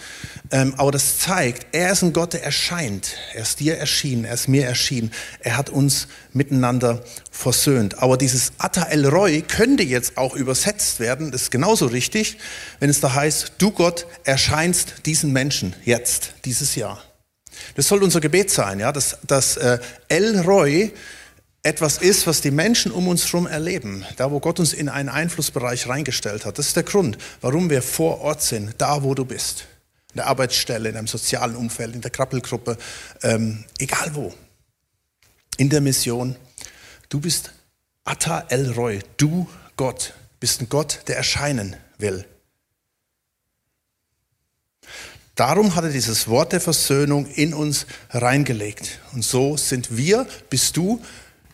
Ähm, 0.51 0.73
aber 0.79 0.91
das 0.91 1.19
zeigt, 1.19 1.67
er 1.73 1.93
ist 1.93 2.01
ein 2.01 2.15
Gott, 2.15 2.33
der 2.33 2.45
erscheint. 2.45 3.17
Er 3.35 3.43
ist 3.43 3.61
dir 3.61 3.77
erschienen, 3.77 4.25
er 4.25 4.33
ist 4.33 4.49
mir 4.49 4.65
erschienen. 4.65 5.13
Er 5.41 5.59
hat 5.59 5.69
uns 5.69 6.09
miteinander 6.33 7.05
versöhnt. 7.31 8.03
Aber 8.03 8.17
dieses 8.17 8.53
Ata 8.57 8.85
El 8.85 9.07
Roy 9.07 9.43
könnte 9.43 9.83
jetzt 9.83 10.17
auch 10.17 10.35
übersetzt 10.35 10.99
werden. 10.99 11.31
Das 11.31 11.43
ist 11.43 11.51
genauso 11.51 11.85
richtig, 11.89 12.39
wenn 12.81 12.89
es 12.89 13.01
da 13.01 13.13
heißt, 13.13 13.53
du 13.59 13.71
Gott 13.71 14.07
erscheinst 14.25 15.05
diesen 15.05 15.35
Menschen 15.35 15.77
jetzt, 15.85 16.33
dieses 16.47 16.75
Jahr. 16.75 17.03
Das 17.75 17.89
soll 17.89 18.03
unser 18.03 18.21
Gebet 18.21 18.51
sein, 18.51 18.81
ja, 18.81 18.93
dass, 18.93 19.19
dass 19.27 19.57
äh, 19.57 19.79
El 20.09 20.41
Roy 20.41 20.93
etwas 21.63 21.99
ist, 21.99 22.27
was 22.27 22.41
die 22.41 22.51
Menschen 22.51 22.93
um 22.93 23.09
uns 23.09 23.27
herum 23.27 23.47
erleben, 23.47 24.05
da 24.17 24.31
wo 24.31 24.41
Gott 24.41 24.61
uns 24.61 24.73
in 24.73 24.89
einen 24.89 25.09
Einflussbereich 25.09 25.89
reingestellt 25.89 26.47
hat. 26.47 26.59
Das 26.59 26.69
ist 26.69 26.77
der 26.77 26.85
Grund, 26.85 27.19
warum 27.41 27.69
wir 27.69 27.83
vor 27.83 28.21
Ort 28.21 28.43
sind, 28.43 28.75
da 28.79 29.03
wo 29.03 29.15
du 29.15 29.25
bist. 29.25 29.67
In 30.11 30.17
der 30.17 30.27
Arbeitsstelle, 30.29 30.89
in 30.89 30.97
einem 30.97 31.07
sozialen 31.07 31.57
Umfeld, 31.57 31.95
in 31.95 32.01
der 32.01 32.11
Krabbelgruppe, 32.11 32.79
ähm, 33.23 33.65
egal 33.79 34.15
wo. 34.15 34.33
In 35.59 35.69
der 35.69 35.81
Mission. 35.81 36.37
Du 37.09 37.21
bist 37.21 37.53
Atta 38.05 38.47
El 38.49 38.73
Roy, 38.73 39.01
du 39.17 39.49
Gott, 39.77 40.15
bist 40.41 40.63
ein 40.63 40.69
Gott, 40.69 41.01
der 41.09 41.17
erscheinen 41.17 41.77
will. 41.99 42.25
Darum 45.39 45.77
hat 45.77 45.85
er 45.85 45.91
dieses 45.91 46.27
Wort 46.27 46.51
der 46.51 46.61
Versöhnung 46.61 47.25
in 47.27 47.55
uns 47.55 47.87
reingelegt. 48.11 48.99
Und 49.13 49.25
so 49.25 49.57
sind 49.57 49.97
wir, 49.97 50.27
bist 50.51 50.77
du, 50.77 51.01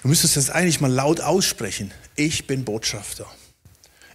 du 0.01 0.09
müsstest 0.09 0.39
das 0.39 0.49
eigentlich 0.49 0.81
mal 0.81 0.91
laut 0.91 1.21
aussprechen. 1.21 1.93
Ich 2.17 2.47
bin 2.47 2.65
Botschafter. 2.65 3.27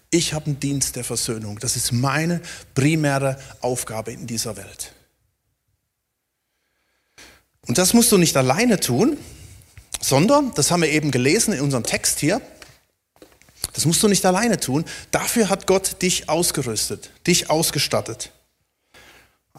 Ich 0.09 0.33
habe 0.33 0.47
einen 0.47 0.59
Dienst 0.59 0.95
der 0.95 1.03
Versöhnung. 1.03 1.59
Das 1.59 1.75
ist 1.75 1.91
meine 1.91 2.41
primäre 2.73 3.37
Aufgabe 3.61 4.11
in 4.11 4.25
dieser 4.25 4.57
Welt. 4.57 4.91
Und 7.67 7.77
das 7.77 7.93
musst 7.93 8.11
du 8.11 8.17
nicht 8.17 8.35
alleine 8.35 8.79
tun, 8.79 9.19
sondern, 10.01 10.51
das 10.55 10.71
haben 10.71 10.81
wir 10.81 10.89
eben 10.89 11.11
gelesen 11.11 11.53
in 11.53 11.61
unserem 11.61 11.83
Text 11.83 12.19
hier, 12.19 12.41
das 13.73 13.85
musst 13.85 14.01
du 14.01 14.07
nicht 14.07 14.25
alleine 14.25 14.59
tun. 14.59 14.83
Dafür 15.11 15.47
hat 15.49 15.67
Gott 15.67 16.01
dich 16.01 16.27
ausgerüstet, 16.27 17.11
dich 17.27 17.51
ausgestattet. 17.51 18.31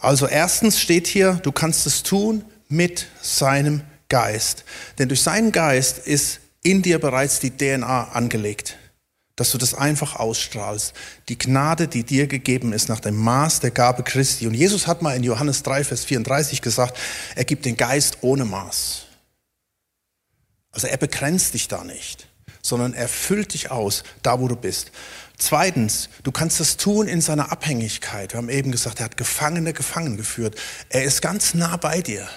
Also 0.01 0.27
erstens 0.27 0.81
steht 0.81 1.07
hier, 1.07 1.35
du 1.35 1.53
kannst 1.53 1.87
es 1.87 2.03
tun 2.03 2.45
mit 2.69 3.07
seinem 3.21 3.83
Geist. 4.09 4.65
Denn 4.99 5.09
durch 5.09 5.23
seinen 5.23 5.53
Geist 5.53 5.99
ist 5.99 6.41
in 6.63 6.83
dir 6.83 6.99
bereits 6.99 7.41
die 7.41 7.51
DNA 7.51 8.11
angelegt, 8.13 8.77
dass 9.37 9.51
du 9.53 9.59
das 9.59 9.75
einfach 9.75 10.17
ausstrahlst. 10.17 10.95
Die 11.29 11.39
Gnade, 11.39 11.89
die 11.89 12.05
dir 12.05 12.27
gegeben 12.27 12.73
ist 12.73 12.89
nach 12.89 13.01
dem 13.01 13.17
Maß 13.17 13.61
der 13.61 13.71
Gabe 13.71 14.03
Christi. 14.03 14.47
Und 14.47 14.55
Jesus 14.55 14.87
hat 14.87 15.03
mal 15.03 15.17
in 15.17 15.23
Johannes 15.23 15.63
3, 15.63 15.85
Vers 15.85 16.05
34 16.05 16.63
gesagt, 16.63 16.99
er 17.35 17.45
gibt 17.45 17.65
den 17.65 17.77
Geist 17.77 18.19
ohne 18.23 18.45
Maß. 18.45 19.07
Also 20.73 20.87
er 20.87 20.97
begrenzt 20.97 21.55
dich 21.55 21.69
da 21.69 21.85
nicht, 21.85 22.29
sondern 22.63 22.95
er 22.95 23.09
füllt 23.09 23.55
dich 23.55 23.71
aus, 23.71 24.05
da 24.23 24.41
wo 24.41 24.49
du 24.49 24.57
bist. 24.57 24.93
Zweitens, 25.41 26.11
du 26.23 26.33
kannst 26.33 26.61
das 26.61 26.77
tun 26.77 27.09
in 27.09 27.23
seiner 27.23 27.51
Abhängigkeit. 27.51 28.35
Wir 28.35 28.37
haben 28.37 28.51
eben 28.51 28.71
gesagt, 28.71 29.01
er 29.01 29.07
hat 29.07 29.17
Gefangene 29.17 29.73
gefangen 29.73 30.19
geführt. 30.19 30.55
Er 30.91 31.03
ist 31.03 31.23
ganz 31.23 31.55
nah 31.55 31.79
bei 31.79 32.03
dir. 32.03 32.29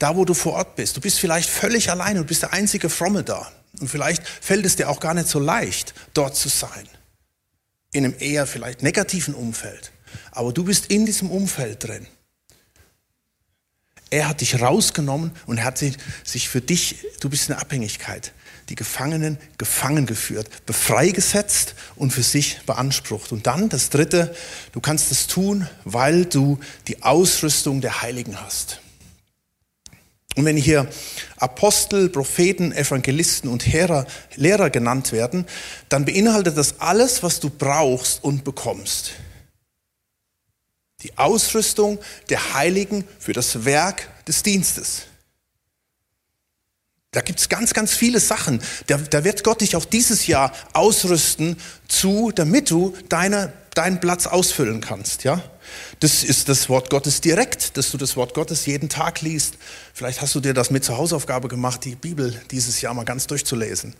Da, 0.00 0.16
wo 0.16 0.24
du 0.24 0.34
vor 0.34 0.54
Ort 0.54 0.74
bist. 0.74 0.96
Du 0.96 1.00
bist 1.00 1.20
vielleicht 1.20 1.48
völlig 1.48 1.88
allein 1.88 2.18
und 2.18 2.26
bist 2.26 2.42
der 2.42 2.52
einzige 2.52 2.90
Fromme 2.90 3.22
da. 3.22 3.48
Und 3.78 3.86
vielleicht 3.86 4.26
fällt 4.26 4.66
es 4.66 4.74
dir 4.74 4.88
auch 4.88 4.98
gar 4.98 5.14
nicht 5.14 5.28
so 5.28 5.38
leicht, 5.38 5.94
dort 6.14 6.34
zu 6.34 6.48
sein. 6.48 6.88
In 7.92 8.04
einem 8.04 8.16
eher 8.18 8.44
vielleicht 8.44 8.82
negativen 8.82 9.34
Umfeld. 9.34 9.92
Aber 10.32 10.52
du 10.52 10.64
bist 10.64 10.86
in 10.86 11.06
diesem 11.06 11.30
Umfeld 11.30 11.84
drin. 11.84 12.08
Er 14.10 14.28
hat 14.28 14.40
dich 14.40 14.60
rausgenommen 14.60 15.30
und 15.46 15.62
hat 15.62 15.78
sich 15.78 16.48
für 16.48 16.60
dich, 16.60 16.96
du 17.20 17.30
bist 17.30 17.50
in 17.50 17.54
Abhängigkeit 17.54 18.32
die 18.68 18.74
Gefangenen 18.74 19.38
gefangen 19.56 20.06
geführt, 20.06 20.48
befreigesetzt 20.66 21.74
und 21.96 22.12
für 22.12 22.22
sich 22.22 22.60
beansprucht. 22.66 23.32
Und 23.32 23.46
dann 23.46 23.68
das 23.68 23.90
Dritte, 23.90 24.34
du 24.72 24.80
kannst 24.80 25.10
es 25.10 25.26
tun, 25.26 25.68
weil 25.84 26.26
du 26.26 26.58
die 26.86 27.02
Ausrüstung 27.02 27.80
der 27.80 28.02
Heiligen 28.02 28.40
hast. 28.40 28.80
Und 30.36 30.44
wenn 30.44 30.56
hier 30.56 30.88
Apostel, 31.38 32.08
Propheten, 32.10 32.70
Evangelisten 32.70 33.50
und 33.50 33.66
Lehrer, 33.66 34.06
Lehrer 34.36 34.70
genannt 34.70 35.10
werden, 35.10 35.46
dann 35.88 36.04
beinhaltet 36.04 36.56
das 36.56 36.78
alles, 36.78 37.24
was 37.24 37.40
du 37.40 37.50
brauchst 37.50 38.22
und 38.22 38.44
bekommst. 38.44 39.14
Die 41.02 41.18
Ausrüstung 41.18 41.98
der 42.28 42.54
Heiligen 42.54 43.02
für 43.18 43.32
das 43.32 43.64
Werk 43.64 44.08
des 44.26 44.44
Dienstes. 44.44 45.07
Da 47.18 47.22
gibt 47.22 47.40
es 47.40 47.48
ganz, 47.48 47.74
ganz 47.74 47.94
viele 47.94 48.20
Sachen. 48.20 48.62
Da, 48.86 48.96
da, 48.96 49.24
wird 49.24 49.42
Gott 49.42 49.60
dich 49.60 49.74
auch 49.74 49.84
dieses 49.84 50.28
Jahr 50.28 50.52
ausrüsten 50.72 51.56
zu, 51.88 52.30
damit 52.32 52.70
du 52.70 52.94
deine, 53.08 53.52
deinen 53.74 53.98
Platz 53.98 54.28
ausfüllen 54.28 54.80
kannst. 54.80 55.24
Ja? 55.24 55.42
Das 55.98 56.22
ist 56.22 56.48
das 56.48 56.68
Wort 56.68 56.90
Gottes 56.90 57.20
direkt, 57.20 57.76
dass 57.76 57.90
du 57.90 57.98
das 57.98 58.14
Wort 58.14 58.34
Gottes 58.34 58.66
jeden 58.66 58.88
Tag 58.88 59.20
liest. 59.20 59.54
Vielleicht 59.94 60.22
hast 60.22 60.36
du 60.36 60.38
dir 60.38 60.54
das 60.54 60.70
mit 60.70 60.84
zur 60.84 60.96
Hausaufgabe 60.96 61.48
gemacht, 61.48 61.84
die 61.84 61.96
Bibel 61.96 62.40
dieses 62.52 62.80
Jahr 62.82 62.94
mal 62.94 63.04
ganz 63.04 63.26
durchzulesen. 63.26 63.96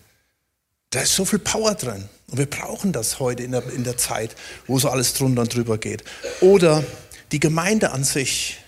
Da 0.90 1.00
ist 1.00 1.16
so 1.16 1.24
viel 1.24 1.40
Power 1.40 1.74
drin. 1.74 2.08
Und 2.28 2.38
wir 2.38 2.46
brauchen 2.46 2.92
das 2.92 3.18
heute 3.18 3.42
in 3.42 3.50
der, 3.50 3.68
in 3.72 3.82
der 3.82 3.96
Zeit, 3.96 4.36
wo 4.68 4.78
so 4.78 4.90
alles 4.90 5.12
drunter 5.14 5.42
und 5.42 5.52
drüber 5.52 5.76
geht. 5.76 6.04
Oder 6.40 6.84
die 7.32 7.40
Gemeinde 7.40 7.90
an 7.90 8.04
sich 8.04 8.58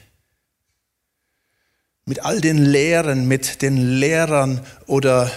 mit 2.07 2.25
all 2.25 2.41
den 2.41 2.59
Lehren, 2.59 3.29
mit 3.29 3.63
den 3.63 3.99
Lehrern 3.99 4.61
oder 4.87 5.31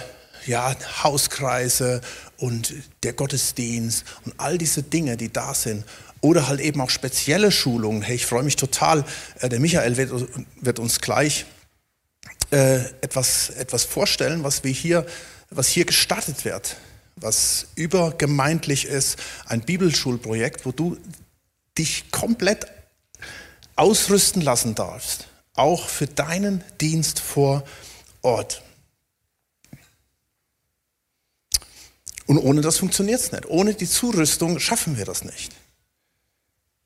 ja, 0.46 0.74
Hauskreise 1.02 2.00
und 2.36 2.74
der 3.02 3.12
Gottesdienst 3.12 4.04
und 4.24 4.34
all 4.38 4.58
diese 4.58 4.82
Dinge, 4.82 5.16
die 5.16 5.32
da 5.32 5.54
sind. 5.54 5.84
Oder 6.20 6.48
halt 6.48 6.60
eben 6.60 6.80
auch 6.80 6.90
spezielle 6.90 7.52
Schulungen. 7.52 8.02
Hey, 8.02 8.16
ich 8.16 8.26
freue 8.26 8.42
mich 8.42 8.56
total. 8.56 9.04
Äh, 9.40 9.48
der 9.48 9.60
Michael 9.60 9.96
wird, 9.96 10.10
wird 10.60 10.78
uns 10.78 11.00
gleich 11.00 11.44
äh, 12.50 12.76
etwas, 13.02 13.50
etwas 13.50 13.84
vorstellen, 13.84 14.42
was 14.42 14.64
wir 14.64 14.72
hier, 14.72 15.06
was 15.50 15.68
hier 15.68 15.84
gestartet 15.84 16.44
wird, 16.44 16.76
was 17.16 17.66
übergemeindlich 17.74 18.86
ist, 18.86 19.18
ein 19.46 19.60
Bibelschulprojekt, 19.60 20.64
wo 20.64 20.72
du 20.72 20.96
dich 21.76 22.10
komplett 22.10 22.66
ausrüsten 23.76 24.40
lassen 24.40 24.74
darfst 24.74 25.28
auch 25.54 25.88
für 25.88 26.06
deinen 26.06 26.62
Dienst 26.80 27.20
vor 27.20 27.64
Ort. 28.22 28.62
Und 32.26 32.38
ohne 32.38 32.60
das 32.60 32.78
funktioniert 32.78 33.20
es 33.20 33.32
nicht. 33.32 33.46
Ohne 33.46 33.74
die 33.74 33.88
Zurüstung 33.88 34.58
schaffen 34.58 34.96
wir 34.96 35.04
das 35.04 35.24
nicht. 35.24 35.52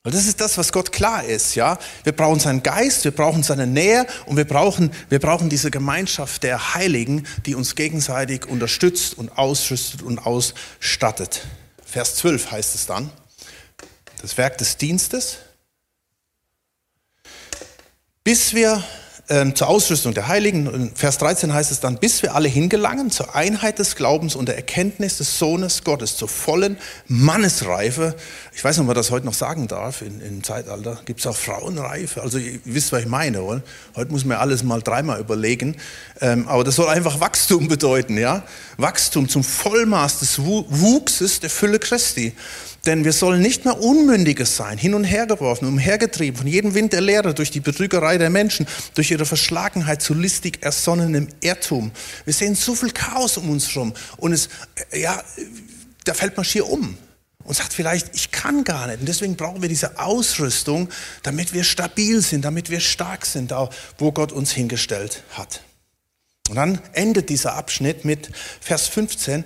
Weil 0.03 0.13
das 0.13 0.27
ist 0.27 0.39
das, 0.39 0.57
was 0.57 0.71
Gott 0.71 0.91
klar 0.91 1.25
ist, 1.25 1.55
ja. 1.55 1.77
Wir 2.03 2.13
brauchen 2.13 2.39
seinen 2.39 2.63
Geist, 2.63 3.03
wir 3.03 3.11
brauchen 3.11 3.43
seine 3.43 3.67
Nähe 3.67 4.07
und 4.25 4.37
wir 4.37 4.45
brauchen, 4.45 4.91
wir 5.09 5.19
brauchen 5.19 5.49
diese 5.49 5.71
Gemeinschaft 5.71 6.43
der 6.43 6.73
Heiligen, 6.73 7.27
die 7.45 7.55
uns 7.55 7.75
gegenseitig 7.75 8.45
unterstützt 8.45 9.17
und 9.17 9.37
ausrüstet 9.37 10.01
und 10.01 10.19
ausstattet. 10.19 11.45
Vers 11.85 12.15
12 12.15 12.51
heißt 12.51 12.75
es 12.75 12.85
dann. 12.85 13.09
Das 14.21 14.37
Werk 14.37 14.57
des 14.57 14.77
Dienstes 14.77 15.39
bis 18.23 18.53
wir 18.53 18.83
ähm, 19.31 19.53
zur 19.55 19.67
Ausrüstung 19.67 20.15
der 20.15 20.27
Heiligen, 20.27 20.65
in 20.73 20.95
Vers 20.95 21.19
13 21.19 21.53
heißt 21.53 21.71
es 21.71 21.79
dann, 21.79 21.99
bis 21.99 22.23
wir 22.23 22.33
alle 22.33 22.47
hingelangen 22.47 23.11
zur 23.11 23.35
Einheit 23.35 23.77
des 23.77 23.95
Glaubens 23.95 24.35
und 24.35 24.47
der 24.47 24.55
Erkenntnis 24.55 25.19
des 25.19 25.37
Sohnes 25.37 25.83
Gottes, 25.83 26.17
zur 26.17 26.27
vollen 26.27 26.77
Mannesreife. 27.07 28.15
Ich 28.55 28.63
weiß 28.63 28.77
nicht, 28.77 28.81
ob 28.81 28.87
man 28.87 28.95
das 28.95 29.11
heute 29.11 29.27
noch 29.27 29.35
sagen 29.35 29.67
darf, 29.67 30.01
in, 30.01 30.19
im 30.21 30.43
Zeitalter 30.43 30.99
gibt 31.05 31.19
es 31.19 31.27
auch 31.27 31.35
Frauenreife. 31.35 32.23
Also 32.23 32.39
ihr 32.39 32.59
wisst, 32.65 32.91
was 32.91 33.01
ich 33.01 33.07
meine. 33.07 33.43
Oder? 33.43 33.61
Heute 33.95 34.11
muss 34.11 34.25
man 34.25 34.37
alles 34.37 34.63
mal 34.63 34.81
dreimal 34.81 35.19
überlegen. 35.19 35.77
Ähm, 36.21 36.47
aber 36.47 36.63
das 36.63 36.75
soll 36.75 36.87
einfach 36.87 37.19
Wachstum 37.19 37.67
bedeuten. 37.67 38.17
ja? 38.17 38.43
Wachstum 38.77 39.29
zum 39.29 39.43
Vollmaß 39.43 40.21
des 40.21 40.39
Wuchses 40.39 41.39
der 41.39 41.51
Fülle 41.51 41.77
Christi. 41.77 42.35
Denn 42.89 43.05
wir 43.05 43.13
sollen 43.13 43.39
nicht 43.39 43.65
mehr 43.65 43.79
Unmündige 43.79 44.47
sein, 44.47 44.79
hin 44.79 44.95
und 44.95 45.03
her 45.03 45.27
geworfen, 45.27 45.67
umhergetrieben 45.67 46.35
von 46.35 46.47
jedem 46.47 46.73
Wind 46.73 46.91
der 46.91 47.01
Lehre, 47.01 47.35
durch 47.35 47.51
die 47.51 47.59
Betrügerei 47.59 48.17
der 48.17 48.31
Menschen, 48.31 48.65
durch 48.95 49.11
ihre 49.11 49.27
Verschlagenheit 49.27 50.01
zu 50.01 50.15
listig 50.15 50.63
ersonnenem 50.63 51.27
Irrtum. 51.41 51.91
Wir 52.25 52.33
sehen 52.33 52.55
so 52.55 52.73
viel 52.73 52.89
Chaos 52.89 53.37
um 53.37 53.51
uns 53.51 53.75
herum 53.75 53.93
und 54.17 54.31
es, 54.31 54.49
ja, 54.91 55.21
da 56.05 56.15
fällt 56.15 56.35
man 56.35 56.43
schier 56.43 56.67
um 56.67 56.97
und 57.43 57.53
sagt 57.55 57.73
vielleicht, 57.73 58.15
ich 58.15 58.31
kann 58.31 58.63
gar 58.63 58.87
nicht. 58.87 59.01
Und 59.01 59.05
deswegen 59.07 59.35
brauchen 59.35 59.61
wir 59.61 59.69
diese 59.69 59.99
Ausrüstung, 59.99 60.89
damit 61.21 61.53
wir 61.53 61.65
stabil 61.65 62.23
sind, 62.23 62.43
damit 62.43 62.71
wir 62.71 62.79
stark 62.79 63.27
sind, 63.27 63.51
da 63.51 63.69
wo 63.99 64.11
Gott 64.11 64.31
uns 64.31 64.51
hingestellt 64.51 65.21
hat. 65.33 65.61
Und 66.49 66.55
dann 66.55 66.81
endet 66.93 67.29
dieser 67.29 67.53
Abschnitt 67.53 68.03
mit 68.03 68.31
Vers 68.59 68.87
15. 68.87 69.43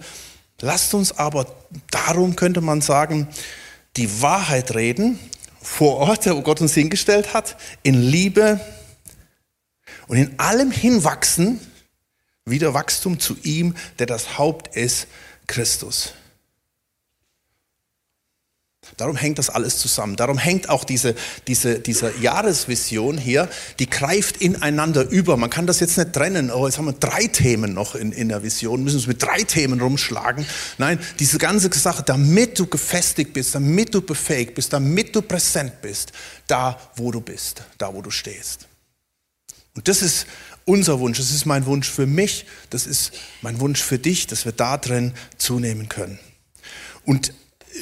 Lasst 0.61 0.93
uns 0.93 1.17
aber 1.17 1.45
darum, 1.91 2.35
könnte 2.35 2.61
man 2.61 2.81
sagen, 2.81 3.27
die 3.97 4.21
Wahrheit 4.21 4.75
reden, 4.75 5.19
vor 5.61 5.97
Ort, 5.97 6.25
wo 6.25 6.41
Gott 6.41 6.61
uns 6.61 6.73
hingestellt 6.73 7.33
hat, 7.33 7.55
in 7.83 8.01
Liebe 8.01 8.59
und 10.07 10.17
in 10.17 10.37
allem 10.39 10.71
hinwachsen, 10.71 11.59
wieder 12.45 12.73
Wachstum 12.73 13.19
zu 13.19 13.37
ihm, 13.43 13.75
der 13.99 14.05
das 14.05 14.37
Haupt 14.37 14.75
ist, 14.75 15.07
Christus. 15.47 16.13
Darum 18.97 19.15
hängt 19.15 19.39
das 19.39 19.49
alles 19.49 19.77
zusammen. 19.79 20.15
Darum 20.15 20.37
hängt 20.37 20.69
auch 20.69 20.83
diese, 20.83 21.15
diese, 21.47 21.79
diese 21.79 22.13
Jahresvision 22.19 23.17
hier, 23.17 23.49
die 23.79 23.89
greift 23.89 24.37
ineinander 24.37 25.09
über. 25.09 25.35
Man 25.37 25.49
kann 25.49 25.65
das 25.65 25.79
jetzt 25.79 25.97
nicht 25.97 26.13
trennen. 26.13 26.51
Oh, 26.51 26.67
jetzt 26.67 26.77
haben 26.77 26.85
wir 26.85 26.93
drei 26.93 27.27
Themen 27.27 27.73
noch 27.73 27.95
in, 27.95 28.11
in 28.11 28.29
der 28.29 28.43
Vision, 28.43 28.83
müssen 28.83 28.97
uns 28.97 29.07
mit 29.07 29.21
drei 29.21 29.43
Themen 29.43 29.81
rumschlagen. 29.81 30.45
Nein, 30.77 30.99
diese 31.19 31.37
ganze 31.37 31.69
Sache, 31.77 32.03
damit 32.03 32.59
du 32.59 32.67
gefestigt 32.67 33.33
bist, 33.33 33.55
damit 33.55 33.93
du 33.93 34.01
befähigt 34.01 34.55
bist, 34.55 34.71
damit 34.73 35.15
du 35.15 35.21
präsent 35.21 35.81
bist, 35.81 36.11
da 36.47 36.79
wo 36.95 37.11
du 37.11 37.21
bist, 37.21 37.63
da 37.77 37.93
wo 37.93 38.01
du 38.01 38.11
stehst. 38.11 38.67
Und 39.75 39.87
das 39.87 40.01
ist 40.03 40.27
unser 40.65 40.99
Wunsch, 40.99 41.17
das 41.17 41.31
ist 41.31 41.45
mein 41.45 41.65
Wunsch 41.65 41.89
für 41.89 42.05
mich, 42.05 42.45
das 42.69 42.85
ist 42.85 43.11
mein 43.41 43.59
Wunsch 43.59 43.81
für 43.81 43.97
dich, 43.97 44.27
dass 44.27 44.45
wir 44.45 44.51
da 44.51 44.77
drin 44.77 45.13
zunehmen 45.37 45.89
können. 45.89 46.19
Und 47.05 47.33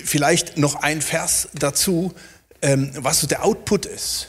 vielleicht 0.03 0.57
noch 0.57 0.75
ein 0.75 1.01
Vers 1.01 1.49
dazu, 1.53 2.13
ähm, 2.61 2.91
was 2.95 3.21
so 3.21 3.27
der 3.27 3.43
Output 3.43 3.85
ist. 3.85 4.27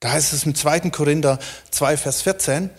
Da 0.00 0.12
heißt 0.12 0.32
es 0.32 0.44
im 0.44 0.54
2. 0.54 0.90
Korinther 0.90 1.38
2, 1.70 1.96
Vers 1.96 2.22
14, 2.22 2.70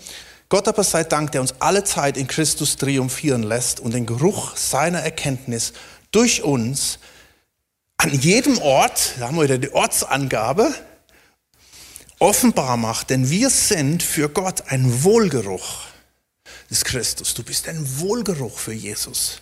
Gott 0.50 0.68
aber 0.68 0.84
sei 0.84 1.04
Dank, 1.04 1.34
der 1.34 1.42
uns 1.42 1.56
alle 1.60 1.84
Zeit 1.84 2.16
in 2.16 2.28
Christus 2.28 2.78
triumphieren 2.78 3.44
lässt 3.44 3.80
und 3.80 3.94
den 3.94 4.06
Geruch 4.06 4.56
seiner 4.56 5.00
Erkenntnis 5.00 5.74
durch 6.12 6.44
uns 6.44 7.00
an 7.98 8.14
jedem 8.14 8.58
Ort, 8.60 9.16
da 9.20 9.28
haben 9.28 9.36
wir 9.36 9.44
wieder 9.44 9.58
die 9.58 9.74
Ortsangabe, 9.74 10.74
offenbar 12.20 12.78
macht, 12.78 13.10
denn 13.10 13.30
wir 13.30 13.50
sind 13.50 14.04
für 14.04 14.30
Gott 14.30 14.72
ein 14.72 15.04
Wohlgeruch 15.04 15.82
des 16.70 16.86
Christus. 16.86 17.34
Du 17.34 17.44
bist 17.44 17.68
ein 17.68 18.00
Wohlgeruch 18.00 18.58
für 18.58 18.74
Jesus. 18.74 19.42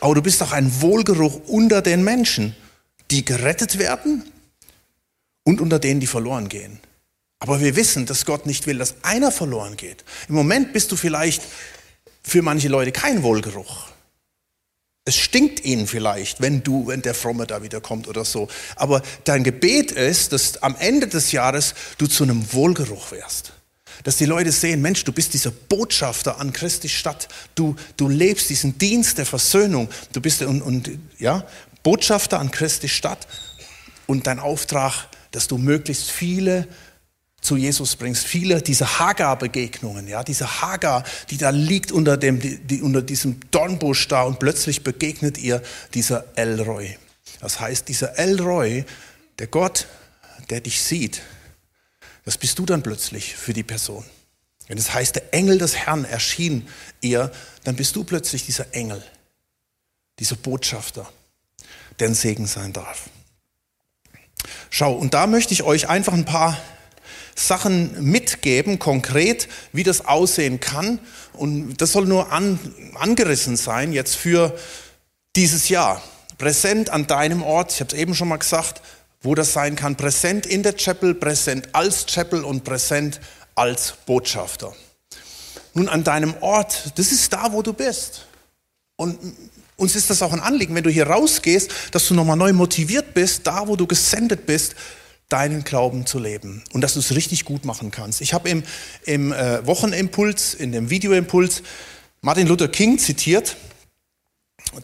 Aber 0.00 0.14
du 0.14 0.22
bist 0.22 0.42
auch 0.42 0.52
ein 0.52 0.80
Wohlgeruch 0.80 1.40
unter 1.46 1.82
den 1.82 2.04
Menschen, 2.04 2.54
die 3.10 3.24
gerettet 3.24 3.78
werden 3.78 4.24
und 5.44 5.60
unter 5.60 5.78
denen, 5.78 6.00
die 6.00 6.06
verloren 6.06 6.48
gehen. 6.48 6.78
Aber 7.40 7.60
wir 7.60 7.76
wissen, 7.76 8.06
dass 8.06 8.24
Gott 8.24 8.46
nicht 8.46 8.66
will, 8.66 8.78
dass 8.78 8.96
einer 9.02 9.30
verloren 9.30 9.76
geht. 9.76 10.04
Im 10.28 10.34
Moment 10.34 10.72
bist 10.72 10.90
du 10.92 10.96
vielleicht 10.96 11.42
für 12.22 12.42
manche 12.42 12.68
Leute 12.68 12.92
kein 12.92 13.22
Wohlgeruch. 13.22 13.88
Es 15.04 15.16
stinkt 15.16 15.64
ihnen 15.64 15.86
vielleicht, 15.86 16.42
wenn 16.42 16.62
du, 16.62 16.86
wenn 16.86 17.00
der 17.00 17.14
Fromme 17.14 17.46
da 17.46 17.62
wieder 17.62 17.80
kommt 17.80 18.08
oder 18.08 18.26
so. 18.26 18.48
Aber 18.76 19.00
dein 19.24 19.42
Gebet 19.42 19.90
ist, 19.90 20.32
dass 20.32 20.62
am 20.62 20.76
Ende 20.78 21.06
des 21.06 21.32
Jahres 21.32 21.74
du 21.96 22.06
zu 22.06 22.24
einem 22.24 22.52
Wohlgeruch 22.52 23.12
wärst. 23.12 23.54
Dass 24.04 24.16
die 24.16 24.26
Leute 24.26 24.52
sehen, 24.52 24.80
Mensch, 24.80 25.04
du 25.04 25.12
bist 25.12 25.34
dieser 25.34 25.50
Botschafter 25.50 26.40
an 26.40 26.52
Christi 26.52 26.88
Stadt. 26.88 27.28
Du, 27.54 27.76
du 27.96 28.08
lebst 28.08 28.50
diesen 28.50 28.78
Dienst 28.78 29.18
der 29.18 29.26
Versöhnung. 29.26 29.88
Du 30.12 30.20
bist 30.20 30.42
und, 30.42 30.62
und, 30.62 30.90
ja, 31.18 31.44
Botschafter 31.82 32.38
an 32.38 32.50
Christi 32.50 32.88
Stadt. 32.88 33.26
Und 34.06 34.26
dein 34.26 34.38
Auftrag, 34.38 35.08
dass 35.32 35.48
du 35.48 35.58
möglichst 35.58 36.10
viele 36.10 36.68
zu 37.40 37.56
Jesus 37.56 37.96
bringst. 37.96 38.26
Viele 38.26 38.60
dieser 38.62 38.98
Hagar-Begegnungen, 38.98 40.08
ja, 40.08 40.24
diese 40.24 40.60
Hagar, 40.60 41.04
die 41.30 41.36
da 41.36 41.50
liegt 41.50 41.92
unter, 41.92 42.16
dem, 42.16 42.40
die, 42.40 42.58
die, 42.58 42.82
unter 42.82 43.02
diesem 43.02 43.38
Dornbusch 43.50 44.08
da 44.08 44.22
und 44.22 44.38
plötzlich 44.38 44.82
begegnet 44.82 45.38
ihr 45.38 45.62
dieser 45.94 46.24
Elroy. 46.34 46.96
Das 47.40 47.60
heißt, 47.60 47.88
dieser 47.88 48.18
Elroy, 48.18 48.84
der 49.38 49.46
Gott, 49.46 49.86
der 50.50 50.60
dich 50.60 50.82
sieht, 50.82 51.22
das 52.28 52.36
bist 52.36 52.58
du 52.58 52.66
dann 52.66 52.82
plötzlich 52.82 53.36
für 53.36 53.54
die 53.54 53.62
Person. 53.62 54.04
Wenn 54.66 54.76
es 54.76 54.92
heißt, 54.92 55.14
der 55.14 55.32
Engel 55.32 55.56
des 55.56 55.74
Herrn 55.76 56.04
erschien 56.04 56.68
ihr, 57.00 57.32
dann 57.64 57.74
bist 57.74 57.96
du 57.96 58.04
plötzlich 58.04 58.44
dieser 58.44 58.74
Engel, 58.74 59.02
dieser 60.18 60.36
Botschafter, 60.36 61.10
der 61.98 62.08
ein 62.08 62.14
Segen 62.14 62.46
sein 62.46 62.74
darf. 62.74 63.08
Schau, 64.68 64.92
und 64.92 65.14
da 65.14 65.26
möchte 65.26 65.54
ich 65.54 65.62
euch 65.62 65.88
einfach 65.88 66.12
ein 66.12 66.26
paar 66.26 66.58
Sachen 67.34 68.04
mitgeben, 68.04 68.78
konkret, 68.78 69.48
wie 69.72 69.82
das 69.82 70.04
aussehen 70.04 70.60
kann. 70.60 71.00
Und 71.32 71.78
das 71.78 71.92
soll 71.92 72.04
nur 72.04 72.30
an, 72.30 72.58
angerissen 72.94 73.56
sein 73.56 73.94
jetzt 73.94 74.16
für 74.16 74.54
dieses 75.34 75.70
Jahr. 75.70 76.02
Präsent 76.36 76.90
an 76.90 77.06
deinem 77.06 77.42
Ort, 77.42 77.72
ich 77.72 77.80
habe 77.80 77.94
es 77.94 77.98
eben 77.98 78.14
schon 78.14 78.28
mal 78.28 78.36
gesagt, 78.36 78.82
wo 79.20 79.34
das 79.34 79.52
sein 79.52 79.76
kann, 79.76 79.96
präsent 79.96 80.46
in 80.46 80.62
der 80.62 80.74
Chapel, 80.74 81.14
präsent 81.14 81.68
als 81.72 82.06
Chapel 82.06 82.44
und 82.44 82.64
präsent 82.64 83.20
als 83.54 83.94
Botschafter. 84.06 84.74
Nun 85.74 85.88
an 85.88 86.04
deinem 86.04 86.34
Ort, 86.40 86.92
das 86.96 87.12
ist 87.12 87.32
da, 87.32 87.52
wo 87.52 87.62
du 87.62 87.72
bist. 87.72 88.26
Und 88.96 89.18
uns 89.76 89.94
ist 89.94 90.10
das 90.10 90.22
auch 90.22 90.32
ein 90.32 90.40
Anliegen, 90.40 90.74
wenn 90.74 90.82
du 90.82 90.90
hier 90.90 91.06
rausgehst, 91.06 91.70
dass 91.92 92.08
du 92.08 92.14
nochmal 92.14 92.36
neu 92.36 92.52
motiviert 92.52 93.14
bist, 93.14 93.46
da, 93.46 93.68
wo 93.68 93.76
du 93.76 93.86
gesendet 93.86 94.46
bist, 94.46 94.74
deinen 95.28 95.62
Glauben 95.62 96.06
zu 96.06 96.18
leben 96.18 96.64
und 96.72 96.80
dass 96.80 96.94
du 96.94 97.00
es 97.00 97.14
richtig 97.14 97.44
gut 97.44 97.64
machen 97.64 97.90
kannst. 97.90 98.20
Ich 98.20 98.32
habe 98.32 98.48
im, 98.48 98.62
im 99.04 99.32
äh, 99.32 99.64
Wochenimpuls, 99.66 100.54
in 100.54 100.72
dem 100.72 100.90
Videoimpuls 100.90 101.62
Martin 102.22 102.46
Luther 102.46 102.68
King 102.68 102.98
zitiert, 102.98 103.56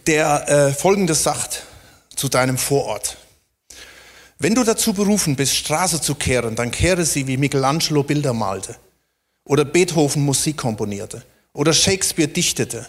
der 0.07 0.49
äh, 0.49 0.73
Folgendes 0.73 1.23
sagt 1.23 1.65
zu 2.15 2.29
deinem 2.29 2.59
Vorort. 2.59 3.17
Wenn 4.45 4.55
du 4.55 4.63
dazu 4.63 4.93
berufen 4.93 5.37
bist, 5.37 5.57
Straße 5.57 6.03
zu 6.03 6.17
kehren, 6.17 6.55
dann 6.55 6.71
kehre 6.71 7.07
sie, 7.07 7.27
wie 7.27 7.39
Michelangelo 7.39 8.03
Bilder 8.03 8.35
malte 8.35 8.77
oder 9.47 9.65
Beethoven 9.65 10.23
Musik 10.23 10.59
komponierte 10.59 11.25
oder 11.55 11.73
Shakespeare 11.73 12.29
dichtete. 12.29 12.87